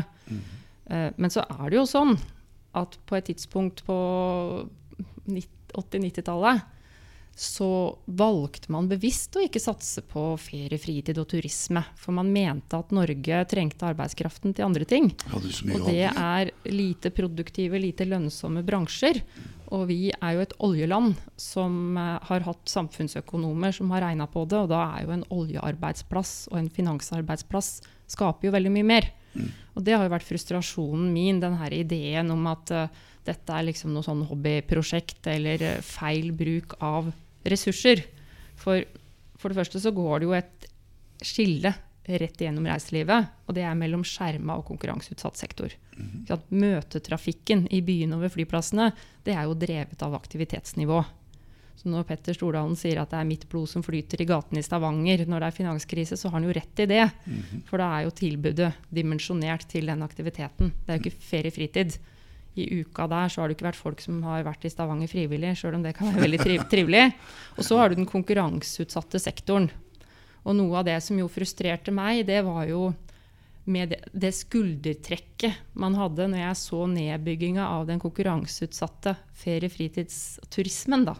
[0.90, 2.16] Eh, Men så er det jo sånn
[2.74, 3.96] at på et tidspunkt på
[5.28, 6.62] 80-90-tallet
[7.34, 11.80] så valgte man bevisst å ikke satse på ferie, fritid og turisme.
[11.98, 15.08] For man mente at Norge trengte arbeidskraften til andre ting.
[15.30, 19.22] Ja, det Og det er lite produktive, lite lønnsomme bransjer.
[19.72, 24.44] Og vi er jo et oljeland som eh, har hatt samfunnsøkonomer som har regna på
[24.44, 27.78] det, og da er jo en oljearbeidsplass og en finansarbeidsplass
[28.12, 29.08] skaper jo veldig mye mer.
[29.72, 33.68] Og det har jo vært frustrasjonen min, den her ideen om at eh, dette er
[33.68, 37.12] liksom noe sånn hobbyprosjekt eller eh, feil bruk av
[37.48, 38.04] ressurser.
[38.58, 38.84] For,
[39.38, 40.68] for det første så går det jo et
[41.22, 45.74] skille rett igjennom reiselivet, og det er mellom skjerma og konkurranseutsatt sektor.
[46.26, 48.88] Så at møtetrafikken i byene og ved flyplassene,
[49.22, 50.98] det er jo drevet av aktivitetsnivå.
[51.78, 54.66] Så når Petter Stordalen sier at det er mitt blod som flyter i gatene i
[54.66, 57.04] Stavanger når det er finanskrise, så har han jo rett i det.
[57.70, 60.74] For da er jo tilbudet dimensjonert til den aktiviteten.
[60.82, 61.96] Det er jo ikke ferie-fritid.
[62.54, 65.54] I uka der så har det ikke vært folk som har vært i Stavanger frivillig,
[65.56, 67.06] sjøl om det kan være veldig triv trivelig.
[67.56, 69.70] Og så har du den konkurranseutsatte sektoren.
[70.42, 72.90] Og noe av det som jo frustrerte meg, det var jo
[73.64, 81.06] med det, det skuldertrekket man hadde når jeg så nedbygginga av den konkurranseutsatte ferie-fritidsturismen.
[81.06, 81.14] da.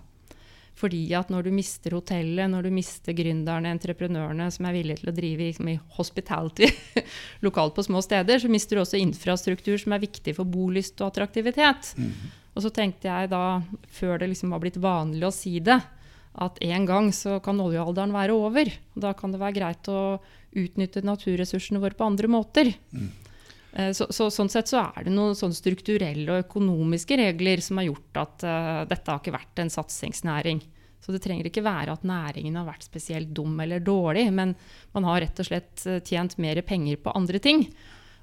[0.79, 5.13] Fordi at når du mister hotellet, når du mister gründerne, entreprenørene som er villige til
[5.13, 6.71] å drive liksom, i hospitality
[7.47, 11.13] lokalt på små steder, så mister du også infrastruktur som er viktig for bolyst og
[11.13, 11.93] attraktivitet.
[12.53, 13.61] Og så tenkte jeg da,
[13.93, 15.79] før det liksom var blitt vanlig å si det,
[16.33, 18.71] at en gang så kan oljealderen være over.
[18.97, 20.21] Og da kan det være greit å
[20.53, 22.73] utnytte naturressursene våre på andre måter.
[22.73, 23.11] Eh,
[23.73, 27.87] Så, så, sånn sett så er det noen sånne strukturelle og økonomiske regler som har
[27.87, 30.61] gjort at uh, dette har ikke vært en satsingsnæring.
[31.03, 34.55] Så det trenger ikke være at næringen har vært spesielt dum eller dårlig, men
[34.95, 37.65] man har rett og slett eh, tjent mer penger på andre ting.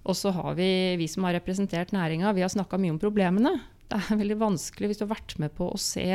[0.07, 3.57] Og så har vi, vi som har representert næringa, vi har snakka mye om problemene.
[3.89, 6.07] Det er veldig vanskelig hvis du har vært med på å se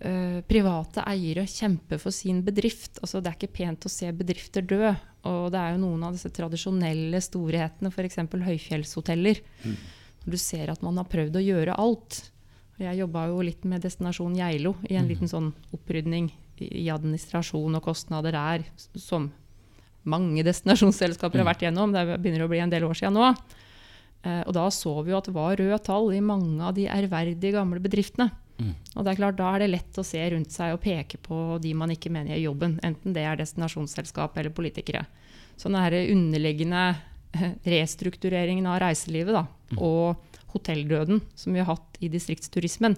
[0.00, 3.00] eh, private eiere kjempe for sin bedrift.
[3.02, 4.92] Altså, det er ikke pent å se bedrifter dø.
[5.28, 8.20] Og det er jo noen av disse tradisjonelle storhetene, f.eks.
[8.48, 9.42] høyfjellshoteller.
[10.24, 12.22] Når du ser at man har prøvd å gjøre alt.
[12.78, 16.30] Jeg jobba jo litt med Destinasjon Geilo i en liten sånn opprydning
[16.62, 18.64] i administrasjon og kostnader der,
[18.98, 19.28] som
[20.08, 21.94] mange destinasjonsselskaper har vært gjennom.
[21.94, 23.32] Det begynner å bli en del år siden nå.
[24.26, 26.86] Eh, og da så vi jo at det var røde tall i mange av de
[26.90, 28.30] ærverdige gamle bedriftene.
[28.96, 31.58] Og det er klart, Da er det lett å se rundt seg og peke på
[31.62, 32.78] de man ikke mener gjør jobben.
[32.82, 35.04] Enten det er destinasjonsselskap eller politikere.
[35.56, 36.96] Så den her underliggende
[37.34, 39.44] eh, restruktureringen av reiselivet da,
[39.78, 40.16] og
[40.54, 42.94] hotelldøden som vi har hatt i distriktsturismen,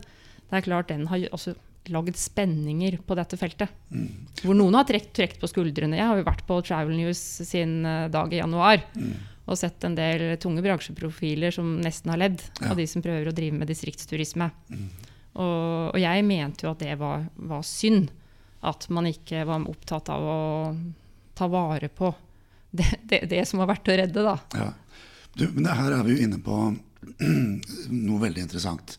[0.50, 1.54] det er klart den har også
[1.90, 3.68] lagd spenninger på dette feltet.
[4.44, 5.96] Hvor noen har trekt, trekt på skuldrene.
[5.96, 7.18] Jeg har jo vært på Travel News
[7.48, 8.82] sin eh, dag i januar
[9.50, 12.70] og sett en del tunge bransjeprofiler som nesten har ledd Ja.
[12.70, 14.50] av de som prøver å drive med distriktsturisme.
[15.34, 18.10] Og, og jeg mente jo at det var, var synd.
[18.66, 20.40] At man ikke var opptatt av å
[21.38, 22.10] ta vare på
[22.70, 24.36] det, det, det som var verdt å redde, da.
[24.54, 24.68] Ja.
[25.34, 26.56] Du, men her er vi jo inne på
[28.08, 28.96] noe veldig interessant.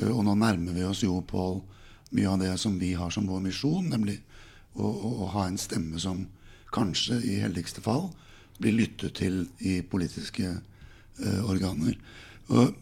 [0.00, 1.60] Eh, Og nå nærmer vi oss jo, Pål,
[2.14, 4.20] mye av det som vi har som vår misjon, nemlig
[4.74, 6.24] å, å, å ha en stemme som
[6.74, 8.08] kanskje, i heldigste fall,
[8.58, 11.98] blir lyttet til i politiske uh, organer.
[12.50, 12.74] Og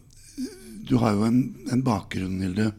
[0.83, 1.41] du har jo en,
[1.71, 2.71] en bakgrunn, Hilde,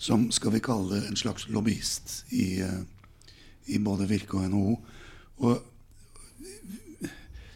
[0.00, 2.80] som skal vi kalle en slags lobbyist i, eh,
[3.72, 4.78] i både Virke og NHO.
[5.44, 5.66] Og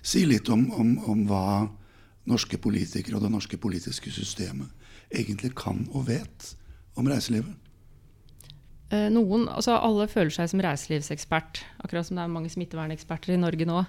[0.05, 1.65] Si litt om, om, om hva
[2.29, 4.69] norske politikere og det norske politiske systemet
[5.09, 6.51] egentlig kan og vet
[7.01, 7.55] om reiselivet.
[8.93, 13.41] Eh, Noen, altså Alle føler seg som reiselivsekspert, akkurat som det er mange smitteverneksperter i
[13.41, 13.81] Norge nå.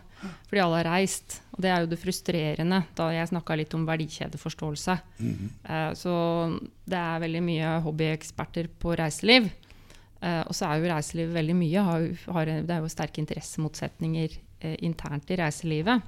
[0.47, 1.41] Fordi alle har reist.
[1.53, 4.95] Og det er jo det frustrerende, da jeg snakka litt om verdikjedeforståelse.
[5.69, 6.13] Eh, Så
[6.87, 9.51] det er veldig mye hobbyeksperter på reiseliv.
[10.21, 11.81] Eh, Og så er jo reiselivet veldig mye.
[12.65, 14.29] Det er jo sterke interessemotsetninger
[14.81, 16.01] internt i reiselivet.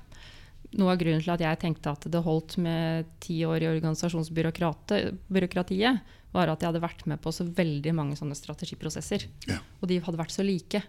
[0.79, 5.99] Noe av grunnen til at jeg tenkte at det holdt med ti år i organisasjonsbyråkratiet,
[6.35, 9.27] var at jeg hadde vært med på så veldig mange sånne strategiprosesser.
[9.49, 9.59] Ja.
[9.81, 10.83] Og de hadde vært så like.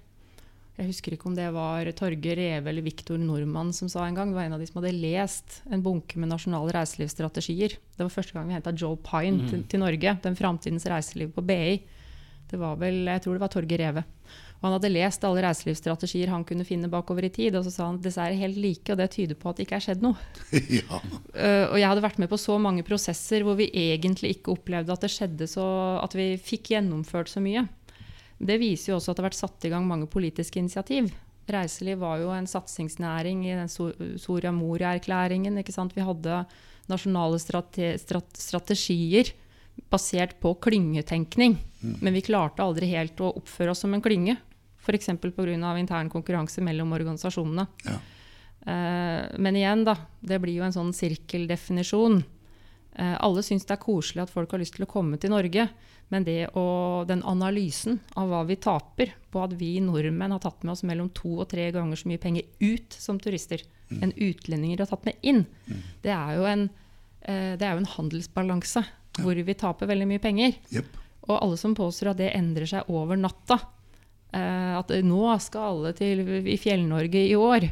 [0.79, 4.31] Jeg husker ikke om det var Torge Reve eller Viktor Nordmann som sa en gang.
[4.31, 7.74] Det var en av de som hadde lest en bunke med nasjonale reiselivsstrategier.
[7.96, 10.14] Det var første gang vi henta Joe Pine til, til Norge.
[10.22, 11.81] Den framtidens reiseliv på BI.
[12.49, 14.05] Det var vel, jeg tror det var Torge Reve.
[14.59, 17.55] Og han hadde lest alle reiselivsstrategier han kunne finne bakover i tid.
[17.59, 19.69] Og så sa han at disse er helt like, og det tyder på at det
[19.69, 20.19] ikke er skjedd noe.
[20.81, 20.99] ja.
[21.31, 24.95] Uh, og jeg hadde vært med på så mange prosesser hvor vi egentlig ikke opplevde
[24.95, 25.69] at det skjedde så
[26.03, 27.69] At vi fikk gjennomført så mye.
[28.39, 31.13] Det viser jo også at det har vært satt i gang mange politiske initiativ.
[31.49, 35.57] Reiseliv var jo en satsingsnæring i den So- Soria Moria-erklæringen.
[35.95, 36.45] Vi hadde
[36.89, 39.33] nasjonale strate strate strategier
[39.91, 41.57] basert på klyngetenkning.
[41.81, 44.37] Men vi klarte aldri helt å oppføre oss som en klynge.
[44.83, 45.11] F.eks.
[45.21, 45.79] pga.
[45.79, 47.67] intern konkurranse mellom organisasjonene.
[47.85, 47.99] ja.
[48.69, 49.95] Eh, men igjen, da.
[50.21, 52.19] Det blir jo en sånn sirkeldefinisjon.
[52.99, 55.69] Eh, alle syns det er koselig at folk har lyst til å komme til Norge.
[56.12, 60.64] Men det å, den analysen av hva vi taper på at vi nordmenn har tatt
[60.64, 64.83] med oss mellom to og tre ganger så mye penger ut som turister enn utlendinger
[64.83, 65.47] har tatt med inn,
[66.05, 66.67] det er jo en,
[67.23, 68.83] eh, det er jo en handelsbalanse
[69.23, 70.57] hvor vi taper veldig mye penger.
[70.73, 70.97] Jepp.
[71.29, 73.59] Og alle som påstår at det endrer seg over natta,
[74.33, 77.69] eh, at nå skal alle til i Fjell-Norge i år,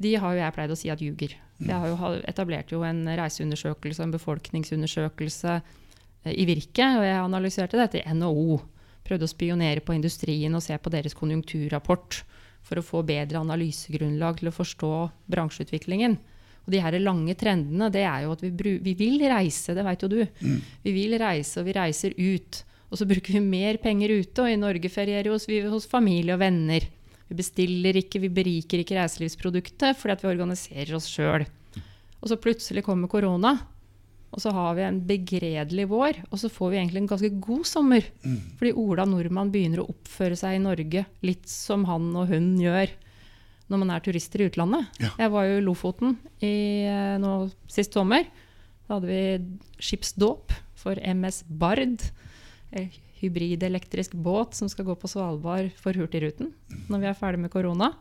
[0.00, 1.34] de har jo jeg pleid å si at ljuger.
[1.60, 7.80] Jeg har jo etablert jo en reiseundersøkelse, en befolkningsundersøkelse eh, i Virke, og jeg analyserte
[7.80, 8.60] dette i NHO.
[9.04, 12.22] Prøvde å spionere på industrien og se på deres konjunkturrapport
[12.64, 14.94] for å få bedre analysegrunnlag til å forstå
[15.32, 16.16] bransjeutviklingen.
[16.64, 20.04] Og de her lange trendene, det er jo at vi, vi vil reise, det vet
[20.04, 20.20] jo du.
[20.84, 22.62] Vi vil reise, og vi reiser ut.
[22.90, 26.34] Og så bruker vi mer penger ute, og i Norge ferierer hos, vi hos familie
[26.34, 26.86] og venner.
[27.30, 31.46] Vi bestiller ikke, vi beriker ikke reiselivsproduktet fordi at vi organiserer oss sjøl.
[32.20, 33.54] Og så plutselig kommer korona,
[34.30, 37.64] og så har vi en begredelig vår, og så får vi egentlig en ganske god
[37.66, 38.04] sommer.
[38.58, 42.92] Fordi Ola nordmann begynner å oppføre seg i Norge litt som han og hun gjør
[43.70, 44.86] når man er turister i utlandet.
[44.98, 45.12] Ja.
[45.24, 46.54] Jeg var jo i Lofoten i,
[46.90, 47.34] eh, nå,
[47.70, 48.26] sist sommer.
[48.86, 49.22] Da hadde vi
[49.78, 52.02] skipsdåp for MS Bard.
[52.70, 56.54] En hybridelektrisk båt som skal gå på Svalbard for Hurtigruten
[56.88, 57.92] når vi er ferdig med korona.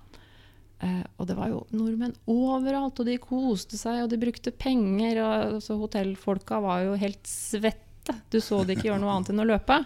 [0.79, 5.19] Eh, og det var jo nordmenn overalt, og de koste seg, og de brukte penger.
[5.25, 8.15] og altså, Hotellfolka var jo helt svette.
[8.31, 9.81] Du så de ikke gjøre noe annet enn å løpe.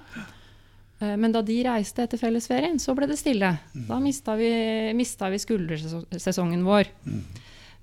[1.00, 3.56] Eh, men da de reiste etter fellesferien, så ble det stille.
[3.90, 4.52] Da mista vi,
[4.98, 6.94] mista vi skuldersesongen vår.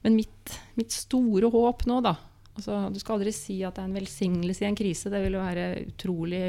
[0.04, 2.14] Men mitt, mitt, store håp nå, da
[2.54, 5.10] altså, Du skal aldri si at det er en velsignelse i en krise.
[5.12, 6.44] Det ville være utrolig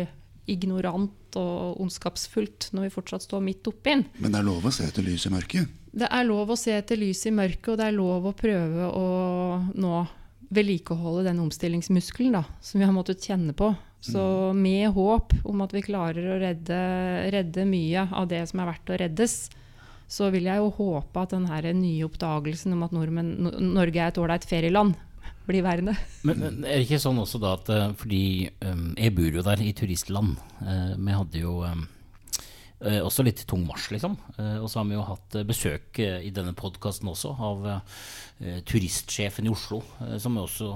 [0.50, 4.08] ignorant og ondskapsfullt når vi fortsatt står midt oppi den.
[4.20, 5.78] Men det er lov å se etter lys i mørket?
[5.92, 8.90] Det er lov å se etter lys i mørket, og det er lov å prøve
[8.96, 9.08] å
[9.76, 10.02] nå
[10.52, 13.72] vedlikeholde den omstillingsmuskelen da, som vi har måttet kjenne på.
[14.02, 14.22] Så
[14.58, 16.78] med håp om at vi klarer å redde,
[17.32, 19.36] redde mye av det som er verdt å reddes,
[20.12, 21.46] så vil jeg jo håpe at den
[21.80, 24.98] nye oppdagelsen om at Norge er et ålreit ferieland,
[25.48, 25.96] blir værende.
[26.28, 28.24] Men, men, er det ikke sånn også da at eh, fordi
[28.66, 30.38] um, jeg bor jo der i turistland.
[30.62, 31.86] Uh, vi hadde jo um,
[32.86, 34.18] uh, også litt tung marsj, liksom.
[34.38, 37.72] Uh, og så har vi jo hatt besøk i denne podkasten også av
[38.66, 39.84] turistsjefen i Oslo,
[40.22, 40.74] som også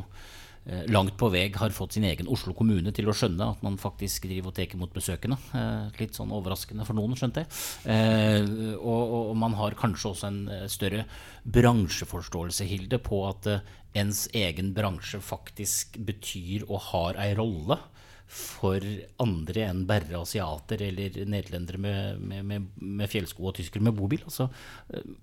[0.89, 4.25] langt på vei har fått sin egen Oslo kommune til å skjønne at man faktisk
[4.25, 5.37] driver og tar imot besøkende.
[5.53, 7.51] Eh, litt sånn overraskende for noen, skjønte jeg.
[7.93, 8.47] Eh,
[8.79, 10.39] og, og, man har kanskje også en
[10.71, 11.05] større
[11.45, 13.51] bransjeforståelse, Hilde, på at
[13.95, 17.77] ens egen bransje faktisk betyr og har ei rolle
[18.25, 18.81] for
[19.21, 24.25] andre enn bare asiater eller nederlendere med, med, med, med fjellsko og tyskere med bobil.
[24.25, 24.49] Altså,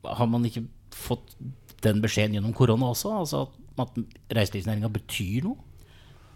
[0.06, 1.34] har man ikke fått
[1.82, 3.16] den beskjeden gjennom korona også?
[3.18, 4.00] Altså at at
[4.36, 5.56] reiselivsnæringa betyr noe?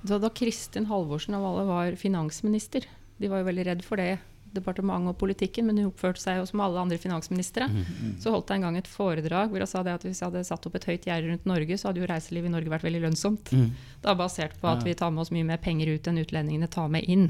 [0.06, 4.18] Da, da Kristin Halvorsen av alle var finansminister, de var jo veldig redd for det,
[4.56, 7.66] departementet og politikken, men hun oppførte seg jo som alle andre finansministre.
[7.68, 8.12] Mm, mm.
[8.22, 10.68] Så holdt jeg en gang et foredrag hvor hun sa at hvis jeg hadde satt
[10.68, 13.52] opp et høyt gjerde rundt Norge, så hadde jo reiselivet i Norge vært veldig lønnsomt.
[13.52, 13.66] Mm.
[14.02, 16.70] Det er basert på at vi tar med oss mye mer penger ut enn utlendingene
[16.72, 17.28] tar med inn.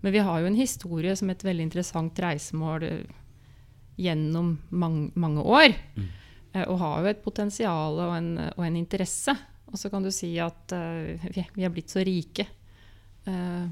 [0.00, 3.02] Men vi har jo en historie som et veldig interessant reisemål eh,
[4.00, 5.76] gjennom mange, mange år.
[5.96, 6.08] Mm.
[6.52, 9.34] Eh, og har jo et potensial og en, og en interesse.
[9.70, 12.48] Og så kan du si at uh, vi, vi, er blitt så rike.
[13.22, 13.70] Uh,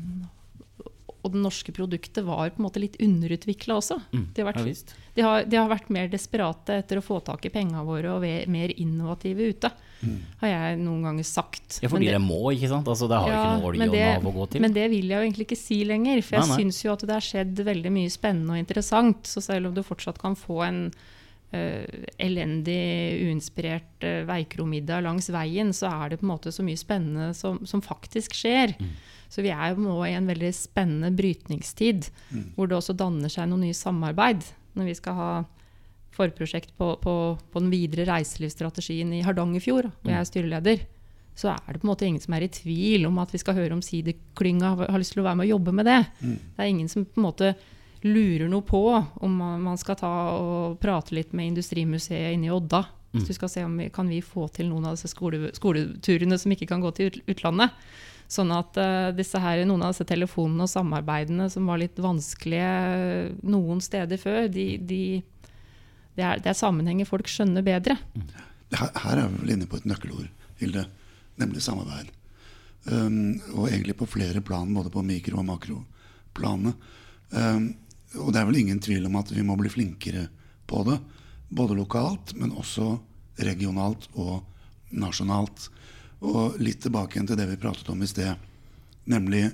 [1.18, 3.98] og det norske produktet var på en måte litt underutvikla også.
[4.12, 7.48] Mm, de, har vært, de, har, de, har vært, mer desperate etter å få tak
[7.48, 9.72] i penga våre og være mer innovative ute.
[9.98, 10.16] Mm.
[10.44, 11.80] Har jeg noen ganger sagt.
[11.82, 12.88] Ja, fordi det, det, må, ikke sant?
[12.88, 14.62] Altså, det har ja, ikke noe olje og Nav å gå til.
[14.62, 16.22] Men det vil jeg jo egentlig ikke si lenger.
[16.22, 19.26] For jeg syns jo at det har skjedd veldig mye spennende og interessant.
[19.26, 20.84] Så selv om du fortsatt kan få en
[21.48, 22.80] elendig,
[23.24, 27.62] uinspirert uh, veikromiddag langs veien, så er det på en måte så mye spennende som,
[27.68, 28.74] som faktisk skjer.
[28.76, 28.90] Mm.
[29.32, 32.44] Så vi er jo nå i en veldig spennende brytningstid, mm.
[32.56, 34.44] hvor det også danner seg noe nye samarbeid.
[34.78, 35.32] Når vi skal ha
[36.18, 40.86] forprosjekt på, på, på den videre reiselivsstrategien i Hardangerfjord, hvor jeg er styreleder,
[41.38, 43.54] så er det på en måte ingen som er i tvil om at vi skal
[43.60, 46.00] høre om sideklynga har lyst til å være med og jobbe med det.
[46.18, 46.38] Mm.
[46.56, 47.52] Det er ingen som på en måte
[48.06, 52.84] lurer noe på om man skal ta og prate litt med Industrimuseet inne i Odda.
[53.12, 53.22] Mm.
[53.22, 56.38] Så vi skal se om vi kan vi få til noen av disse skole, skoleturene
[56.38, 57.72] som ikke kan gå til utlandet.
[58.28, 63.32] Sånn at uh, disse her, noen av disse telefonene og samarbeidene som var litt vanskelige
[63.48, 65.00] noen steder før, de, de,
[66.12, 67.96] det, er, det, er, sammenhenger folk skjønner bedre.
[68.74, 70.28] Her, her er vi vel inne på et nøkkelord,
[70.60, 70.84] Hilde,
[71.40, 72.12] nemlig samarbeid.
[72.88, 76.88] Um, og egentlig på flere plan, både på mikro- og makroplanet.
[77.32, 77.70] Um,
[78.16, 80.28] og det er vel ingen tvil om at vi må bli flinkere
[80.68, 80.96] på det.
[81.48, 82.94] Både lokalt, men også
[83.44, 84.40] regionalt og
[84.96, 85.68] nasjonalt.
[86.24, 88.32] Og litt tilbake igjen til det vi pratet om i sted.
[89.08, 89.44] Nemlig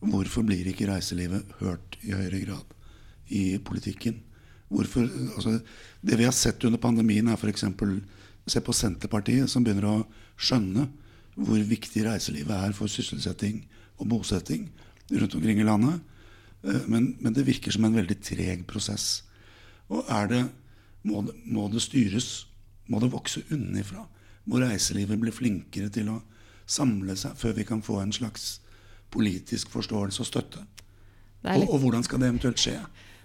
[0.00, 2.74] hvorfor blir ikke reiselivet hørt i høyere grad
[3.34, 4.22] i politikken?
[4.68, 5.58] Hvorfor, altså,
[6.04, 7.64] det vi har sett under pandemien, er f.eks.
[8.48, 10.88] se på Senterpartiet, som begynner å skjønne
[11.38, 13.62] hvor viktig reiselivet er for sysselsetting
[13.98, 14.68] og bosetting
[15.12, 16.00] rundt omkring i landet.
[16.64, 19.24] Eh, men, men, det virker som en veldig treg prosess.
[19.88, 20.44] Og er det,
[21.08, 22.46] må, det, må det styres?
[22.88, 24.06] Må det vokse unnifra?
[24.48, 26.22] Må reiselivet bli flinkere til å
[26.68, 28.58] samle seg før vi kan få en slags
[29.12, 30.64] politisk forståelse og støtte?
[31.44, 32.78] Og, og, hvordan skal det eventuelt skje?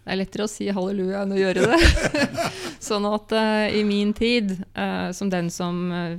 [0.03, 1.77] Det er lettere å si halleluja enn å gjøre det.
[2.89, 6.17] sånn at uh, i min tid, uh, som den som uh,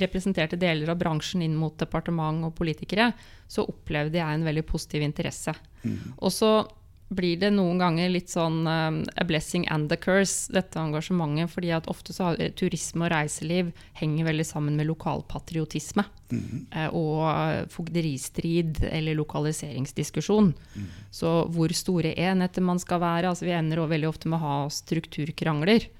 [0.00, 3.10] representerte deler av bransjen inn mot departement og politikere,
[3.50, 5.52] så opplevde jeg en veldig positiv interesse.
[5.84, 5.98] Mm.
[6.16, 6.52] Og så
[7.10, 11.50] blir det noen ganger litt sånn um, a blessing and a curse, dette engasjementet.
[11.50, 16.04] fordi at ofte så har turisme og reiseliv henger veldig sammen med lokalpatriotisme.
[16.30, 16.66] Mm.
[16.70, 20.52] Uh, og fogderistrid eller lokaliseringsdiskusjon.
[20.54, 20.90] Mm.
[21.10, 23.28] Så hvor store enheter man skal være.
[23.28, 25.90] altså Vi ender veldig ofte med å ha strukturkrangler.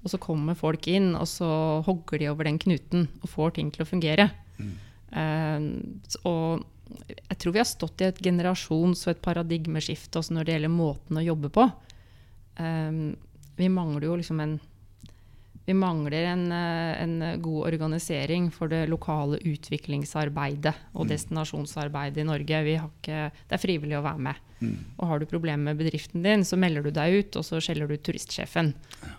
[0.00, 3.74] Og så kommer folk inn, og så hogger de over den knuten og får ting
[3.74, 4.30] til å fungere.
[5.10, 5.82] Uh,
[6.22, 6.62] og
[7.08, 11.20] jeg tror vi har stått i et generasjons- og et paradigmeskifte når det gjelder måten
[11.20, 11.66] å jobbe på.
[12.60, 13.16] Um,
[13.56, 14.58] vi mangler jo liksom en
[15.70, 22.62] Vi mangler en, eh, en god organisering for det lokale utviklingsarbeidet og destinasjonsarbeidet i Norge.
[22.66, 24.40] Vi har ikke, det er frivillig å være med.
[24.98, 27.86] Og har du problemer med bedriften din, så melder du deg ut, og så skjeller
[27.86, 28.74] du turistsjefen.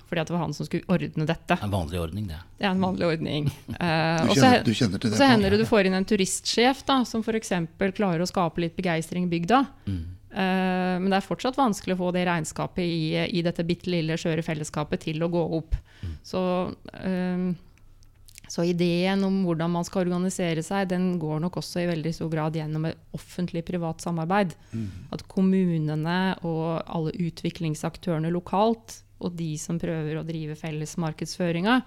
[0.10, 1.56] Fordi at det var han som skulle ordne dette.
[1.56, 2.43] En vanlig ordning, det.
[2.60, 3.47] Det er en vanlig ordning.
[3.72, 5.22] Uh, Du og så kjenner, du kjenner til det?
[5.24, 7.54] så hender det du får inn en turistsjef da, som f.eks.
[7.95, 9.64] klarer å skape litt begeistring i bygda.
[10.32, 14.20] Eh, men det er fortsatt vanskelig å få det regnskapet i, i dette bitte lille,
[14.20, 15.76] skjøre fellesskapet til å gå opp.
[16.24, 16.41] Så,
[16.93, 17.53] eh,
[18.51, 22.30] så ideen om hvordan man skal organisere seg, den går nok også i veldig stor
[22.30, 24.55] grad gjennom et offentlig-privat samarbeid.
[25.11, 31.82] At kommunene og alle utviklingsaktørene lokalt, og de som prøver å drive fellesmarkedsføringa,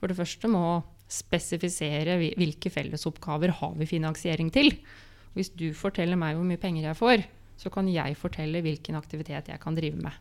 [0.00, 4.72] for det første må spesifisere hvil- hvilke fellesoppgaver har vi finansiering til.
[5.34, 7.24] Hvis du forteller meg hvor mye penger jeg får,
[7.56, 10.12] så kan jeg fortelle hvilken aktivitet jeg kan drive med.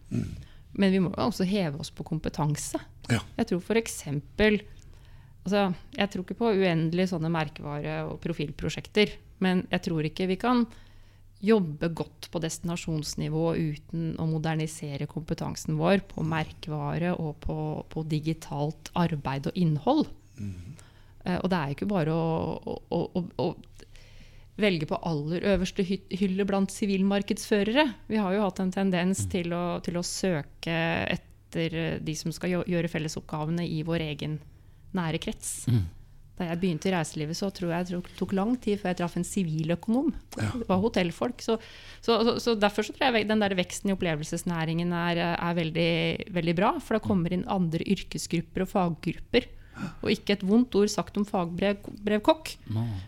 [0.80, 2.80] Men vi må jo også heve oss på kompetanse.
[3.12, 3.22] Ja.
[3.38, 4.00] Jeg tror f.eks.
[5.44, 5.66] Altså,
[5.98, 9.12] jeg tror ikke på uendelig sånne merkevare- og profilprosjekter.
[9.44, 10.66] Men jeg tror ikke vi kan
[11.44, 17.58] jobbe godt på destinasjonsnivå uten å modernisere kompetansen vår på merkevare og på,
[17.92, 20.08] på digitalt arbeid og innhold.
[21.26, 23.50] Eh, og det er jo ikke bare å, å, å, å
[24.60, 27.88] velge på aller øverste hylle blant sivilmarkedsførere.
[28.12, 30.76] Vi har jo hatt en tendens til å, til å søke
[31.16, 34.40] etter eh, de som skal gjøre fellesoppgavene i vår egen
[34.94, 35.64] nære krets.
[36.38, 39.18] Da jeg begynte i reiselivet, så tror jeg det tok- lang tid før jeg traff
[39.20, 40.08] en siviløkonom.
[40.34, 41.42] Det var hotellfolk.
[41.46, 41.60] Så,
[42.02, 45.92] så, så, så derfor så tror jeg den der veksten i opplevelsesnæringen er, er veldig,
[46.34, 46.72] veldig bra.
[46.82, 49.46] For da kommer inn andre yrkesgrupper og faggrupper.
[50.04, 52.54] Og ikke et vondt ord sagt om fagbrevkokk.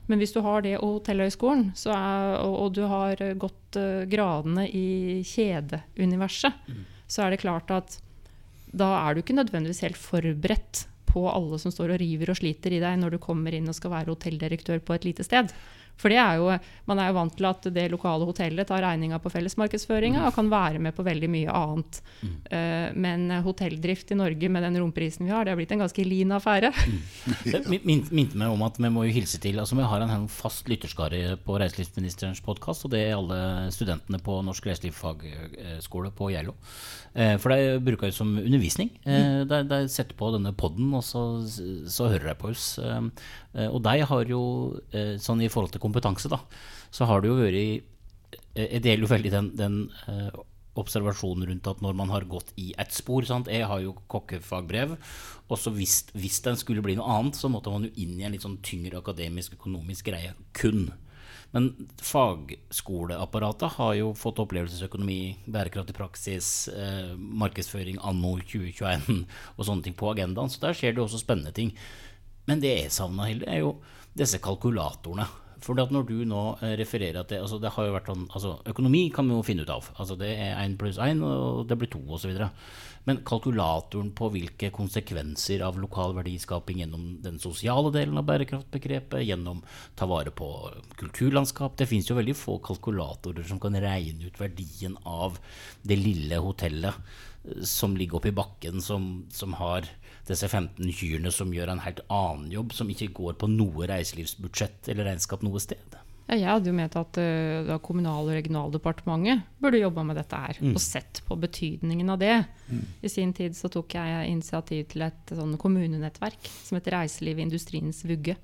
[0.07, 4.66] Men hvis du har det og Hotellhøgskolen, er, og, og du har gått uh, gradene
[4.70, 6.66] i kjedeuniverset,
[7.07, 7.99] så er det klart at
[8.76, 12.76] da er du ikke nødvendigvis helt forberedt på alle som står og river og sliter
[12.76, 15.53] i deg når du kommer inn og skal være hotelldirektør på et lite sted.
[15.97, 16.49] For det er jo,
[16.89, 20.49] man er jo vant til at det lokale hotellet tar regninga på fellesmarkedsføringa og kan
[20.51, 22.01] være med på veldig mye annet.
[22.51, 26.03] Eh, men hotelldrift i Norge med den romprisen vi har, det har blitt en ganske
[26.05, 26.73] lean affære.
[27.45, 30.27] Det min- min- meg om at vi må jo hilse til altså Vi har en
[30.27, 36.55] fast lytterskare på reiselivsministerens podkast, og det er alle studentene på Norsk reiselivsfagskole på Geilo.
[37.15, 38.91] Uh, For de bruker det som undervisning.
[39.07, 41.21] Uh, De, de setter på denne podden, og så,
[41.87, 42.65] så hører de på oss.
[42.81, 43.01] Eh,
[43.55, 44.41] eh, Og de har jo,
[44.91, 46.41] eh, sånn i forhold til kompetanse, da,
[46.93, 49.79] så har det jo vært eh, Jeg deler jo veldig den, den
[50.11, 50.36] eh,
[50.75, 53.47] observasjonen rundt at når man har gått i ett spor sant?
[53.51, 54.97] Jeg har jo kokkefagbrev.
[55.47, 58.27] Og så hvis, hvis den skulle bli noe annet, så måtte man jo inn i
[58.27, 60.33] en litt sånn tyngre akademisk, økonomisk greie.
[60.57, 60.89] Kun.
[61.55, 61.69] Men
[62.03, 69.21] fagskoleapparatet har jo fått opplevelsesøkonomi, bærekraftig praksis, eh, markedsføring anno 2021
[69.55, 70.51] og sånne ting på agendaen.
[70.51, 71.71] Så der skjer det også spennende ting.
[72.49, 73.77] Men det jeg savna, Hilde, er jo
[74.17, 75.29] disse kalkulatorene.
[75.66, 78.51] For at når du nå eh, refererer det, altså det har jo vært sånn, altså
[78.70, 79.88] Økonomi kan vi jo finne ut av.
[79.97, 82.36] Altså Det er én pluss én, og det blir to osv.
[83.05, 89.63] Men kalkulatoren på hvilke konsekvenser av lokal verdiskaping gjennom den sosiale delen av bærekraftbegrepet, gjennom
[89.97, 90.49] ta vare på
[90.99, 95.39] kulturlandskap Det fins jo veldig få kalkulatorer som kan regne ut verdien av
[95.82, 99.89] det lille hotellet eh, som ligger oppe i bakken, som, som har
[100.26, 104.89] disse 15 kyrne som gjør en helt annen jobb, som ikke går på noe reiselivsbudsjett
[104.93, 105.99] eller regnskap noe sted.
[106.26, 110.39] Ja, jeg hadde jo ment at uh, da Kommunal- og regionaldepartementet burde jobba med dette
[110.41, 112.39] her, og sett på betydningen av det.
[113.05, 117.45] I sin tid så tok jeg initiativ til et sånn kommunenettverk som heter Reiseliv i
[117.45, 118.39] industriens vugge.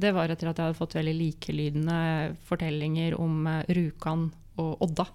[0.00, 2.00] Det var etter at jeg hadde fått veldig likelydende
[2.48, 4.28] fortellinger om eh, Rjukan
[4.62, 5.06] og Odda.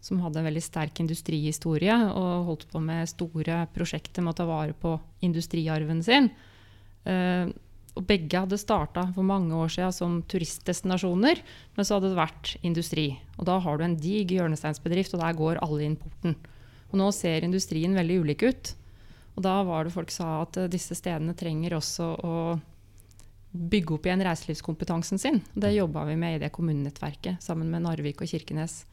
[0.00, 4.46] Som hadde en veldig sterk industrihistorie og holdt på med store prosjekter med å ta
[4.48, 4.94] vare på
[5.26, 6.30] industriarven sin.
[7.04, 7.50] Eh,
[7.98, 11.40] og begge hadde starta for mange år siden som turistdestinasjoner,
[11.76, 13.06] men så hadde det vært industri.
[13.36, 16.36] Og da har du en dig hjørnesteinsbedrift, og der går alle inn porten.
[16.90, 18.72] Og nå ser industrien veldig ulik ut.
[19.36, 22.34] Og da var det folk sa at eh, disse stedene trenger også å
[23.50, 25.40] bygge opp igjen reiselivskompetansen sin.
[25.54, 28.84] Det jobba vi med i det kommunenettverket sammen med Narvik og Kirkenes.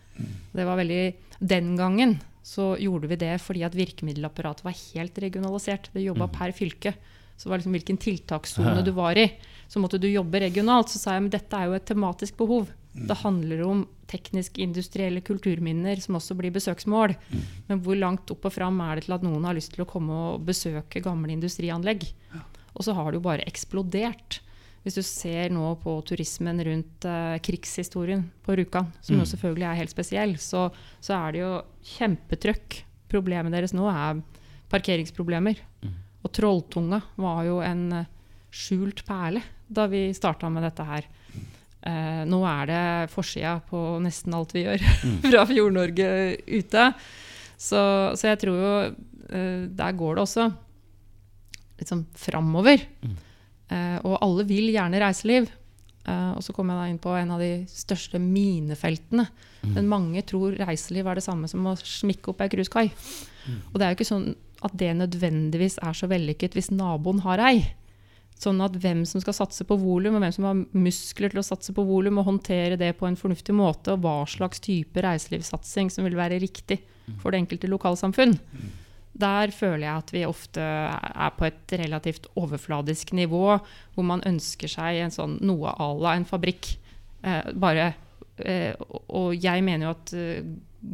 [0.53, 1.03] Det var veldig,
[1.39, 5.89] Den gangen så gjorde vi det fordi at virkemiddelapparatet var helt regionalisert.
[5.93, 6.95] Det jobba per fylke.
[7.37, 9.27] Så det var liksom hvilken tiltakssone du var i.
[9.67, 10.89] Så måtte du jobbe regionalt.
[10.89, 12.71] Så sa jeg men dette er jo et tematisk behov.
[12.97, 17.13] Det handler om teknisk-industrielle kulturminner som også blir besøksmål.
[17.67, 19.89] Men hvor langt opp og fram er det til at noen har lyst til å
[19.89, 22.07] komme og besøke gamle industrianlegg?
[22.73, 24.39] Og så har det jo bare eksplodert.
[24.87, 29.79] Hvis du ser nå på turismen rundt eh, krigshistorien på Rjukan, som jo selvfølgelig er
[29.81, 30.69] helt spesiell, så,
[31.03, 31.49] så er det jo
[31.97, 32.77] kjempetrøkk.
[33.11, 34.21] Problemet deres nå er
[34.71, 35.59] parkeringsproblemer.
[35.83, 35.91] Og
[36.23, 38.07] Og Trolltunga var jo en eh,
[38.47, 41.11] skjult perle da vi starta med dette her.
[41.83, 44.87] Eh, nå er det forsida på nesten alt vi gjør
[45.29, 46.09] fra Fjord-Norge
[46.47, 46.89] ute.
[47.57, 47.83] Så,
[48.15, 50.49] så, jeg tror jo eh, der går det også
[51.79, 52.87] liksom framover.
[53.03, 53.23] Eh,
[53.69, 55.49] og alle vil gjerne reiseliv.
[56.07, 59.27] Eh, og så kommer jeg da inn på en av de største minefeltene.
[59.67, 62.85] Men mange tror reiseliv er det samme som å smikke opp ei cruisekai.
[63.71, 64.29] Og det er jo ikke sånn
[64.65, 67.67] at det nødvendigvis er så vellykket hvis naboen har ei.
[68.37, 71.45] Sånn at hvem som skal satse på volum, og hvem som har muskler til å
[71.45, 75.89] satse på volum, og håndtere det på en fornuftig måte, og hva slags type reiselivssatsing
[75.93, 76.83] som vil være riktig
[77.17, 78.37] for det enkelte lokalsamfunn.
[79.17, 83.57] Der føler jeg at vi ofte er på et relativt overfladisk nivå,
[83.95, 86.75] hvor man ønsker seg en sånn noe à la en fabrikk.
[87.25, 87.91] Eh, bare,
[88.37, 88.73] eh,
[89.09, 90.51] og jeg mener jo at eh,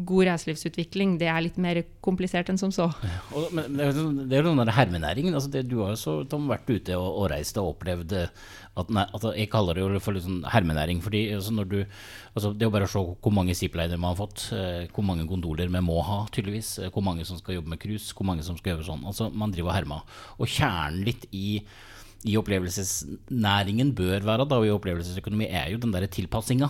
[0.07, 2.87] god reiselivsutvikling det er litt mer komplisert enn som så.
[3.35, 5.33] Og, men sånn- det er jo den der hermenæringen.
[5.37, 8.27] Altså det, du har jo så Tom, vært ute og, og reist og opplevd eh,
[8.75, 11.01] at, nei, at Jeg kaller det jo for litt sånn hermenæring.
[11.05, 11.77] fordi altså når du,
[12.33, 15.05] altså Det er jo bare å se hvor mange zipliner man har fått, eh, hvor
[15.05, 18.25] mange gondoler vi må ha, tydeligvis, eh, hvor mange som skal jobbe med cruise, hvor
[18.25, 19.05] mange som skal gjøre sånn.
[19.05, 20.01] altså Man driver og hermer.
[20.39, 21.61] Og kjernen litt i
[22.23, 26.69] i opplevelsesnæringen bør være, da, og i opplevelsesøkonomi, er jo den der tilpassinga.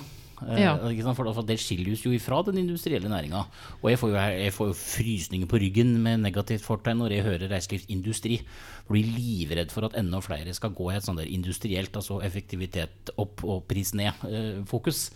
[0.49, 0.73] Eh, Ja.
[1.13, 3.45] For, det skilles jo ifra den industrielle næringa.
[3.81, 7.23] Og jeg får, jo, jeg får jo frysninger på ryggen med negativt fortegn når jeg
[7.27, 8.41] hører reiselivsindustri.
[8.89, 13.13] Blir livredd for at enda flere skal gå i et sånt der industrielt, altså effektivitet
[13.17, 15.11] opp og pris ned-fokus.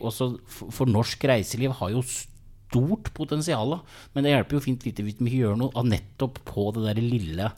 [0.00, 3.78] også, for, for norsk reiseliv har jo stort potensial,
[4.14, 7.00] men det hjelper jo fint lite hvis vi gjør noe av nettopp på det der
[7.02, 7.52] lille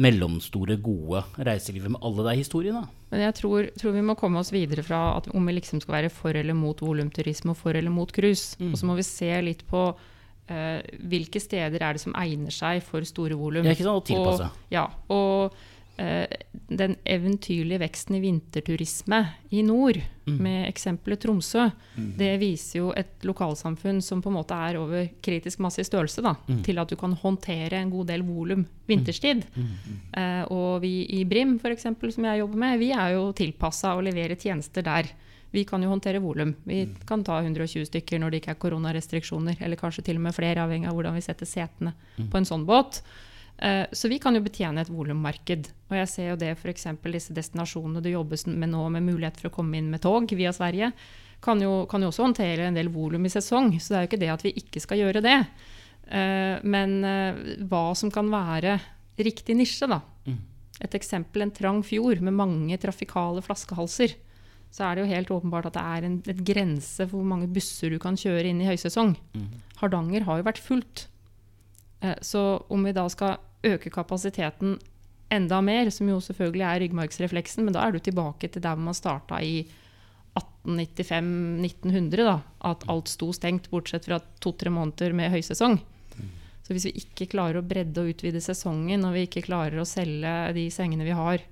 [0.00, 2.82] mellomstore, gode reiselivet med alle de historiene.
[3.12, 6.00] Men jeg tror, tror vi må komme oss videre fra at om vi liksom skal
[6.00, 8.58] være for eller mot volumturisme og for eller mot cruise.
[8.58, 12.82] Og så må vi se litt på uh, hvilke steder er det som egner seg
[12.86, 13.66] for store volum.
[13.66, 14.50] Ja, ikke sant, å tilpasse.
[14.50, 15.54] Og, ja, og
[15.96, 19.20] den eventyrlige veksten i vinterturisme
[19.54, 20.00] i nord,
[20.40, 21.68] med eksempelet Tromsø,
[22.18, 26.22] det viser jo et lokalsamfunn som på en måte er over kritisk masse i størrelse,
[26.24, 26.32] da,
[26.64, 29.44] til at du kan håndtere en god del volum vinterstid.
[30.16, 33.94] Eh, og vi i Brim, for eksempel, som jeg jobber med, vi er jo tilpassa
[33.94, 35.12] å levere tjenester der.
[35.54, 36.54] Vi kan jo håndtere volum.
[36.66, 40.34] Vi kan ta 120 stykker når det ikke er koronarestriksjoner, eller kanskje til og med
[40.34, 43.04] flere, avhengig av hvordan vi setter setene på en sånn båt.
[43.64, 45.70] Eh, Så vi kan jo betjene et volummarked.
[45.88, 46.86] Og jeg ser jo det f.eks.
[47.08, 50.52] disse destinasjonene det jobbes med nå, med mulighet for å komme inn med tog via
[50.52, 50.92] Sverige,
[51.44, 53.74] kan jo, kan jo også håndtere en del volum i sesong.
[53.80, 55.38] Så det er jo ikke det at vi ikke skal gjøre det.
[56.10, 58.78] Eh, Men eh, hva som kan være
[59.18, 60.02] riktig nisje, da.
[60.82, 64.16] Et eksempel en trang fjord med mange trafikale flaskehalser.
[64.74, 67.46] Så er det jo helt åpenbart at det er en et grense for hvor mange
[67.46, 69.14] busser du kan kjøre inn i høysesong.
[69.78, 71.04] Hardanger har jo vært fullt.
[72.26, 74.76] Så om vi da skal øke kapasiteten
[75.32, 78.96] enda mer, som jo selvfølgelig er ryggmargsrefleksen, men da er du tilbake til der man
[78.96, 79.64] starta i
[80.38, 82.38] 1895-1900, da.
[82.70, 85.78] At alt sto stengt, bortsett fra to-tre måneder med høysesong.
[86.64, 89.88] Så hvis vi ikke klarer å bredde og utvide sesongen, og vi ikke klarer å
[89.88, 91.44] selge de sengene vi har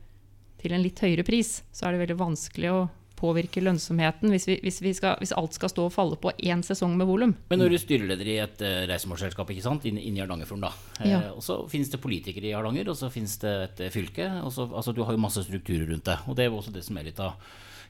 [0.63, 2.81] til en litt høyere pris, så er det veldig vanskelig å
[3.23, 6.65] påvirke lønnsomheten hvis, vi, hvis, vi skal, hvis alt skal stå og falle på én
[6.67, 7.33] sesong med volum.
[7.53, 10.67] Men når du er styreleder i et uh, reisemålsselskap ikke sant, inn, inn i Hardangerfjorden,
[10.67, 10.73] da.
[11.01, 11.21] Eh, Ja.
[11.37, 14.27] og så finnes det politikere i Hardanger, og så finnes det et eh, fylke.
[14.43, 16.19] Og så, altså, du har jo masse strukturer rundt det.
[16.27, 17.39] Og det er jo også det som er litt av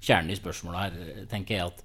[0.03, 1.73] kjernen i spørsmålet her, tenker jeg.
[1.73, 1.85] at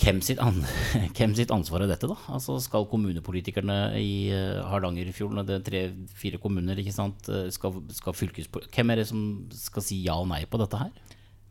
[0.00, 0.62] hvem sitt, an
[1.18, 2.16] hvem sitt ansvar er dette, da?
[2.32, 4.30] Altså Skal kommunepolitikerne i
[4.70, 9.20] Hardangerfjorden, det er tre-fire kommuner, ikke sant, skal, skal fylkespo- Hvem er det som
[9.52, 10.94] skal si ja og nei på dette her?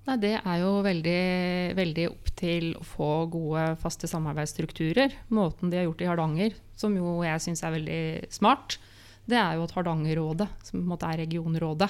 [0.08, 1.22] Nei, det er jo veldig,
[1.78, 5.18] veldig opp til å få gode, faste samarbeidsstrukturer.
[5.36, 8.80] Måten de har gjort det i Hardanger, som jo jeg syns er veldig smart,
[9.30, 11.90] det er jo at Hardangerrådet, som på en måte er regionrådet,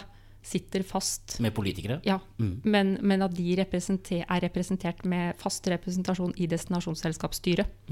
[0.50, 1.38] sitter fast.
[1.44, 2.00] Med politikere?
[2.08, 7.92] Ja, men, men at de representer, er representert med fast representasjon i destinasjonsselskapsstyret.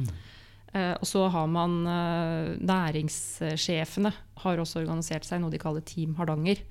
[0.73, 4.13] Eh, og så har man eh, næringssjefene
[4.43, 6.63] har også organisert seg noe de kaller Team Hardanger.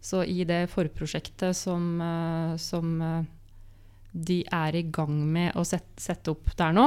[0.00, 3.24] Så i det forprosjektet som, eh, som eh,
[4.12, 6.86] de er i gang med å sette, sette opp der nå,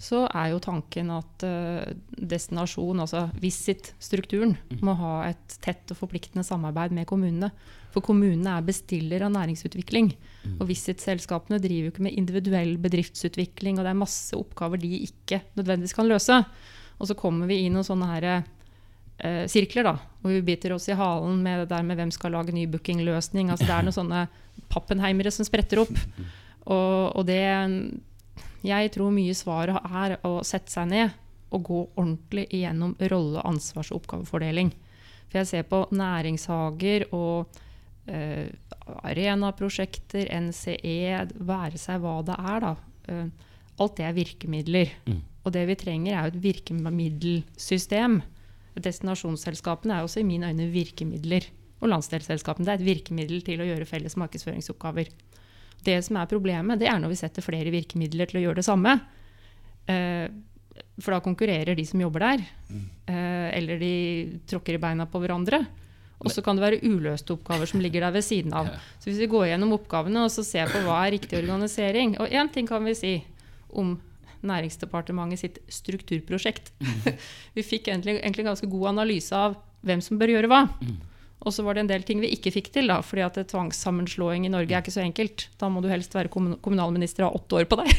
[0.00, 6.46] så er jo tanken at eh, destinasjon, altså Visit-strukturen, må ha et tett og forpliktende
[6.46, 7.50] samarbeid med kommunene.
[7.94, 10.10] For kommunene er bestiller av næringsutvikling.
[10.56, 15.44] Og Visit-selskapene driver jo ikke med individuell bedriftsutvikling, og det er masse oppgaver de ikke
[15.54, 16.40] nødvendigvis kan løse.
[16.98, 18.28] Og så kommer vi i noen sånne her,
[19.18, 22.34] eh, sirkler, da, hvor vi biter oss i halen med det der med hvem skal
[22.36, 23.50] lage ny bookingløsning.
[23.52, 24.24] Altså, det er noen sånne
[24.72, 25.94] pappenheimere som spretter opp.
[26.64, 27.42] Og, og det
[28.64, 31.20] Jeg tror mye svaret er å sette seg ned
[31.54, 34.72] og gå ordentlig igjennom rolle-, ansvars- og oppgavefordeling.
[35.28, 37.60] For jeg ser på næringshager og
[38.08, 38.48] eh,
[39.04, 42.74] arenaprosjekter, NCE, være seg hva det er, da.
[43.12, 43.52] Eh,
[43.82, 44.92] alt det er virkemidler.
[45.06, 45.20] Mm.
[45.44, 48.20] Og det vi trenger, er jo et virkemiddelsystem.
[48.74, 51.46] Destinasjonsselskapene er også i mine øyne virkemidler.
[51.82, 55.12] Og landsdelsselskapene det er et virkemiddel til å gjøre felles markedsføringsoppgaver.
[55.84, 58.66] Det som er problemet, det er når vi setter flere virkemidler til å gjøre det
[58.66, 58.96] samme.
[59.90, 60.26] Eh,
[60.98, 62.44] for da konkurrerer de som jobber der.
[63.10, 63.94] Eh, eller de
[64.48, 65.64] tråkker i beina på hverandre.
[66.24, 68.70] Og så kan det være uløste oppgaver som ligger der ved siden av.
[68.98, 72.32] Så hvis vi går gjennom oppgavene og så ser på hva er riktig organisering Og
[72.32, 73.14] én ting kan vi si
[73.68, 73.98] om
[74.44, 76.72] Næringsdepartementet sitt strukturprosjekt.
[77.56, 80.62] vi fikk egentlig, egentlig ganske god analyse av hvem som bør gjøre hva.
[81.44, 84.46] Og så var det en del ting vi ikke fikk til, da, fordi at tvangssammenslåing
[84.48, 85.46] i Norge er ikke så enkelt.
[85.60, 87.90] Da må du helst være kommun kommunalminister og ha åtte år på deg.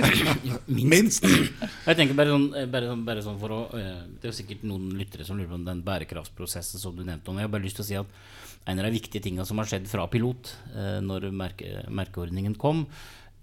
[0.92, 1.26] Minst!
[1.28, 4.64] Jeg tenker bare sånn, bare sånn, bare sånn for å eh, Det er jo sikkert
[4.70, 7.28] noen lyttere som lurer på den bærekraftsprosessen som du nevnte.
[7.28, 7.40] om.
[7.40, 9.68] Jeg har bare lyst til å si at en av de viktige tingene som har
[9.68, 12.86] skjedd fra pilot, eh, når merke, merkeordningen kom,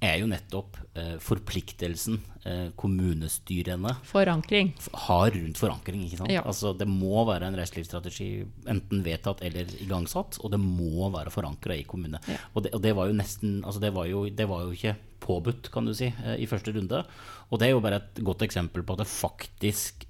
[0.04, 4.74] er jo nettopp eh, forpliktelsen eh, kommunestyrene Forankring.
[5.08, 6.04] har rundt forankring.
[6.30, 6.43] Ja.
[6.45, 8.30] Altså Det må være en reiselivsstrategi
[8.70, 12.22] enten vedtatt eller igangsatt, og det må være forankra i kommune.
[12.30, 12.38] Ja.
[12.54, 14.93] Og, det, og det var jo nesten altså det, var jo, det var jo ikke
[15.24, 17.02] påbudt, kan du si, eh, i første runde.
[17.50, 20.06] Og det er jo bare et godt eksempel på at det faktisk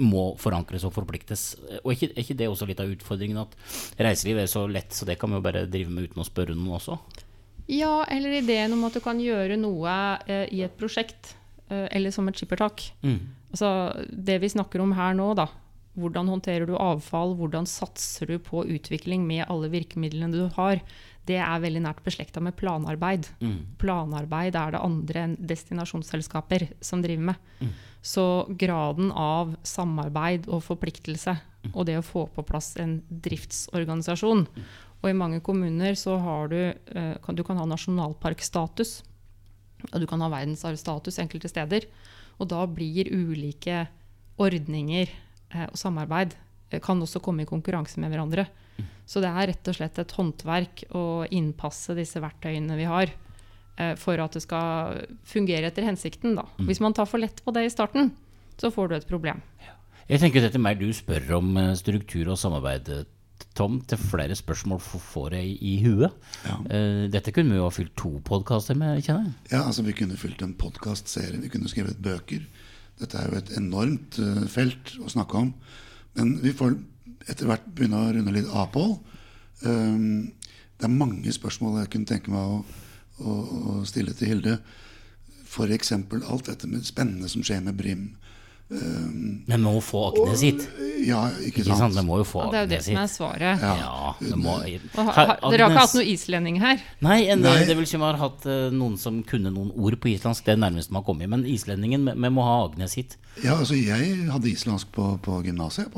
[0.00, 1.54] må forankres og forpliktes.
[1.82, 3.56] Og ikke, er ikke det også litt av utfordringen at
[4.00, 6.56] reiseliv er så lett, så det kan vi jo bare drive med uten å spørre
[6.56, 6.96] noen også?
[7.70, 9.92] Ja, eller ideen om at du kan gjøre noe
[10.26, 11.36] eh, i et prosjekt,
[11.68, 12.88] eh, eller som et skippertak.
[13.04, 13.20] Mm.
[13.52, 13.70] Altså,
[14.10, 15.46] det vi snakker om her nå, da.
[16.00, 20.82] Hvordan håndterer du avfall, hvordan satser du på utvikling med alle virkemidlene du har,
[21.28, 23.28] det er veldig nært beslekta med planarbeid.
[23.42, 23.58] Mm.
[23.78, 27.70] Planarbeid er det andre enn destinasjonsselskaper som driver med.
[28.02, 28.24] Så
[28.58, 31.36] graden av samarbeid og forpliktelse,
[31.74, 34.46] og det å få på plass en driftsorganisasjon
[35.00, 39.00] Og i mange kommuner så har du eh, kan, Du kan ha nasjonalparkstatus,
[39.90, 41.88] og du kan ha verdensarvstatus enkelte steder.
[42.40, 43.86] Og da blir ulike
[44.40, 46.36] ordninger eh, og samarbeid
[46.70, 48.46] eh, kan også komme i konkurranse med hverandre.
[49.08, 53.10] Så det er rett og slett et håndverk å innpasse disse verktøyene vi har,
[53.98, 56.36] for at det skal fungere etter hensikten.
[56.38, 56.44] Da.
[56.62, 58.12] Hvis man tar for lett på det i starten,
[58.60, 59.42] så får du et problem.
[60.06, 62.92] Jeg tenker dette er mer du spør om struktur og samarbeid,
[63.58, 63.80] Tom.
[63.88, 66.16] Til flere spørsmål får jeg i huet.
[66.46, 66.56] Ja.
[66.70, 69.36] Eh, Dette kunne vi jo ha fylt to podkaster med, kjenner jeg.
[69.52, 72.44] Ja, altså Vi kunne fylt en podkastserie, vi kunne skrevet bøker.
[73.00, 75.54] Dette er jo et enormt eh, felt å snakke om.
[76.18, 76.76] Men vi får
[77.30, 78.94] etter hvert begynne å runde litt av, Pål.
[79.64, 80.30] Um,
[80.80, 82.62] det er mange spørsmål jeg kunne tenke meg å,
[83.20, 83.34] å,
[83.74, 84.56] å stille til Hilde.
[85.50, 85.92] F.eks.
[85.92, 88.06] alt dette med spennende som skjer med Brim.
[88.70, 90.60] Um, Men må få Agnes hit.
[91.02, 91.78] ja, ikke Ikke sant?
[91.80, 91.94] sant?
[91.96, 93.64] Det må jo få Og det er jo det som er svaret.
[93.64, 93.72] Ja.
[93.80, 96.78] Ja, det må ha, ha, dere har ikke hatt noen islending her?
[97.02, 97.64] Nei, en, Nei.
[97.66, 100.44] det vil si vi har hatt eh, noen som kunne noen ord på islandsk.
[100.46, 101.28] Det er nærmest man har kommet.
[101.32, 103.16] Men islendingen, vi- må ha Agnes hit.
[103.42, 105.90] Ja, altså Jeg hadde islandsk på, på gymnaset,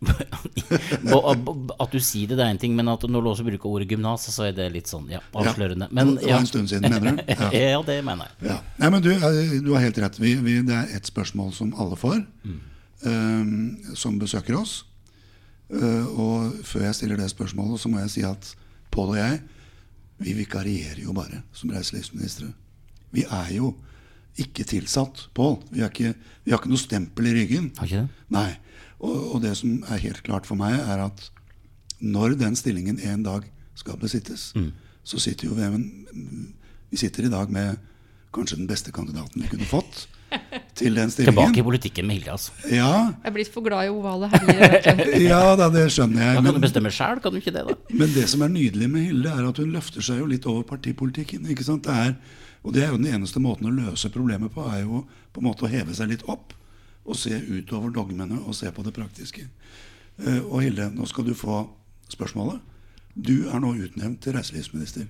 [1.80, 3.88] at- du sier det, det er en ting, men at når du også bruker ordet
[3.90, 5.90] gymnas, så er det litt sånn ja, avslørende.
[5.90, 7.24] Men, det var en stund siden, mener du?
[7.26, 7.48] Ja.
[7.50, 7.64] Ja.
[7.76, 8.50] ja, det mener jeg.
[8.52, 8.58] Ja.
[8.80, 10.20] Nei, men du, eh, du har helt rett.
[10.20, 13.52] Vi, vi, det er ett spørsmål som alle får, eh,
[13.98, 14.80] som besøker oss.
[15.70, 18.48] Uh, og før jeg stiller det spørsmålet, så må jeg si at
[18.90, 19.36] Pål og jeg,
[20.18, 22.48] vi vikarierer jo bare som reiselivsministre.
[23.14, 23.76] Vi er jo
[24.40, 25.60] ikke tilsatt, Pål.
[25.70, 27.70] Vi, vi har ikke noe stempel i ryggen.
[27.78, 28.24] Har ikke det?
[28.34, 28.48] Nei.
[29.00, 31.26] Og, og det som er helt klart for meg, er at
[32.00, 33.46] når den stillingen en dag
[33.76, 34.50] skal besittes,
[35.04, 36.54] så sitter jo vi en-
[36.90, 37.78] Vi sitter i dag med
[38.34, 40.06] kanskje den beste kandidaten vi kunne fått
[40.74, 42.50] til den Tilbake i politikken med Hilde, altså.
[42.70, 45.20] Ja, Jeg er blitt for glad i ovale herjer.
[45.30, 46.34] ja da, det skjønner jeg.
[46.34, 47.74] Da kan kan du bestemme sjæl, kan du ikke det, da?
[47.94, 50.62] men det som er nydelig med Hilde, er at hun løfter seg jo litt over
[50.66, 51.46] partipolitikken.
[51.50, 51.84] ikke sant?
[51.86, 52.14] Det er,
[52.62, 55.46] og det er jo den eneste måten å løse problemet på, er jo på en
[55.50, 56.54] måte å heve seg litt opp.
[57.06, 59.46] Og se utover dogmene og se på det praktiske.
[60.20, 61.62] Eh, og Hilde, nå skal du få
[62.10, 62.60] spørsmålet.
[63.14, 65.06] Du er nå utnevnt til reiselivsminister.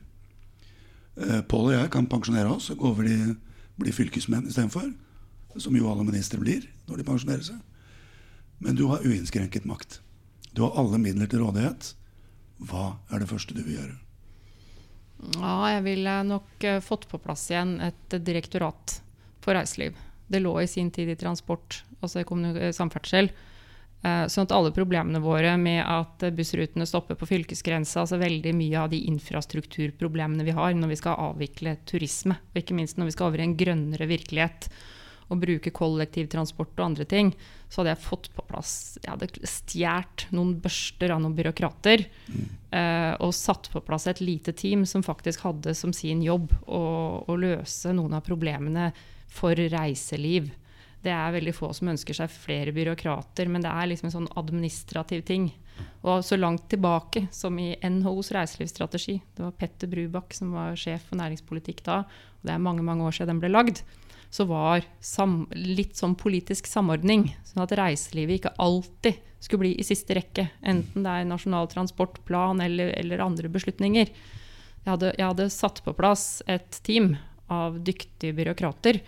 [1.21, 3.35] Eh, Pål og jeg kan pensjonere oss og gå over til
[3.81, 4.93] bli fylkesmenn istedenfor.
[5.59, 7.59] Som jo alle ministre blir når de pensjonerer seg.
[8.61, 9.99] Men du har uinnskrenket makt.
[10.53, 11.95] Du har alle midler til rådighet.
[12.61, 13.97] Hva er det første du vil gjøre?
[15.37, 19.01] Ja, jeg ville nok eh, fått på plass igjen et direktorat
[19.45, 19.97] for reiseliv.
[20.31, 23.31] Det lå i sin tid i transport, altså i eh, samferdsel.
[24.01, 28.79] Eh, Sånn at alle problemene våre med at bussrutene stopper på fylkesgrensa, altså veldig mye
[28.85, 33.17] av de infrastrukturproblemene vi har når vi skal avvikle turisme, og ikke minst når vi
[33.19, 34.71] skal over i en grønnere virkelighet.
[35.31, 37.29] og bruke kollektivtransport og andre ting,
[37.71, 42.03] så hadde jeg fått på plass Jeg hadde stjålet noen børster av noen byråkrater.
[42.27, 43.21] mm.
[43.23, 46.83] og satt på plass et lite team som faktisk hadde som sin jobb å,
[47.31, 48.91] å løse noen av problemene
[49.31, 50.51] for reiseliv.
[51.01, 54.33] Det er veldig få som ønsker seg flere byråkrater, men det er liksom en sånn
[54.37, 55.49] administrativ ting.
[56.05, 61.09] Og så langt tilbake som i NHOs reiselivsstrategi, det var Petter Brubakk som var sjef
[61.09, 63.81] for næringspolitikk da, og det er mange mange år siden den ble lagd,
[64.31, 67.31] så var sam litt sånn politisk samordning.
[67.49, 70.47] Sånn at reiselivet ikke alltid skulle bli i siste rekke.
[70.61, 74.13] Enten det er Nasjonal transportplan eller, eller andre beslutninger.
[74.81, 77.15] Jeg hadde, jeg hadde satt på plass et team
[77.53, 79.01] av dyktige byråkrater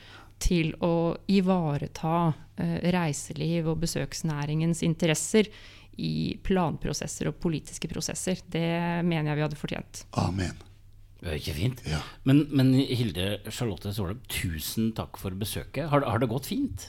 [0.42, 5.48] til å ivareta eh, reiseliv og besøksnæringens interesser
[6.02, 8.40] i planprosesser og politiske prosesser.
[8.50, 8.64] Det
[9.06, 10.04] mener jeg vi hadde fortjent.
[10.18, 10.56] Amen.
[11.22, 11.82] Det er ikke fint.
[11.86, 12.00] Ja.
[12.26, 15.86] Men, men Hilde Charlotte Solheim, tusen takk for besøket.
[15.92, 16.88] Har, har det gått fint?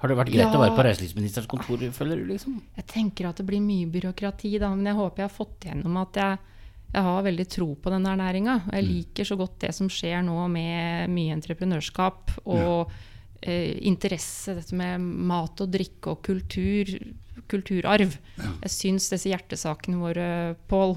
[0.00, 0.54] Har det vært greit Ja.
[0.56, 2.26] å være på reiselivsministerens kontor, føler du?
[2.30, 2.56] liksom?
[2.78, 5.96] Jeg tenker at det blir mye byråkrati, da, men jeg håper jeg har fått igjennom
[6.00, 6.38] at jeg,
[6.96, 8.56] jeg har veldig tro på denne næringa.
[8.72, 12.92] Jeg liker så godt det som skjer nå med mye entreprenørskap og
[13.42, 16.94] eh, interesse, dette med mat og drikke og kultur,
[17.52, 18.16] kulturarv.
[18.40, 20.28] Jeg syns disse hjertesakene våre,
[20.70, 20.96] Pål,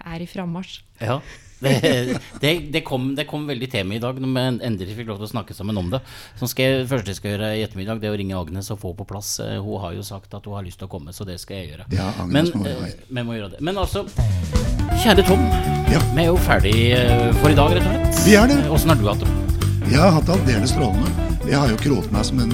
[0.00, 0.80] er i frammarsj.
[1.04, 1.20] Ja.
[1.62, 1.74] Det,
[2.42, 5.20] det, det, kom, det kom veldig til meg i dag når vi endelig fikk lov
[5.22, 6.02] til å snakke sammen om det.
[6.40, 8.80] Så skal jeg, første jeg skal gjøre i ettermiddag, det er å ringe Agnes og
[8.82, 9.34] få på plass.
[9.44, 11.60] Eh, Hun har jo sagt at hun har lyst til å komme, så det skal
[11.62, 11.88] jeg gjøre.
[11.94, 13.62] Ja, Agnes Men, må jo eh, vi må gjøre det.
[13.64, 14.04] Men altså,
[15.02, 15.44] kjære Tom.
[15.92, 16.00] Ja.
[16.16, 18.26] Vi er jo ferdig eh, for i dag, rett og slett.
[18.26, 18.58] Vi er det.
[18.72, 19.30] Åssen har du hatt det?
[19.92, 21.30] Jeg har hatt det aldeles strålende.
[21.46, 22.52] Jeg har jo kroet meg som en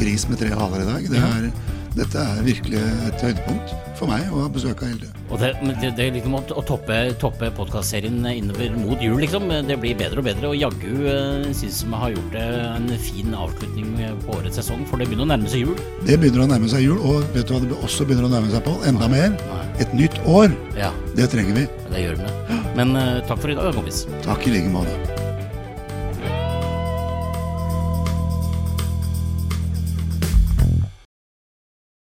[0.00, 1.08] gris med tre haler i dag.
[1.10, 1.48] Det er,
[1.96, 5.08] dette er virkelig et høydepunkt for meg å ha besøk av Hilde.
[5.32, 9.48] Og det, det, det liksom å, å toppe, toppe podkastserien innover mot jul, liksom.
[9.66, 10.50] Det blir bedre og bedre.
[10.52, 15.00] Og jaggu synes syns vi har gjort det en fin avslutning på årets sesong, for
[15.00, 15.84] det begynner å nærme seg jul.
[16.06, 18.52] Det begynner å nærme seg jul, og vet du hva det også begynner å nærme
[18.52, 18.76] seg på?
[18.88, 19.36] Enda mer.
[19.80, 20.52] Et nytt år.
[20.78, 21.68] Ja, Det trenger vi.
[21.92, 22.32] det gjør vi.
[22.76, 24.04] Men uh, takk for i dag, kompis.
[24.26, 25.25] Takk i like måte.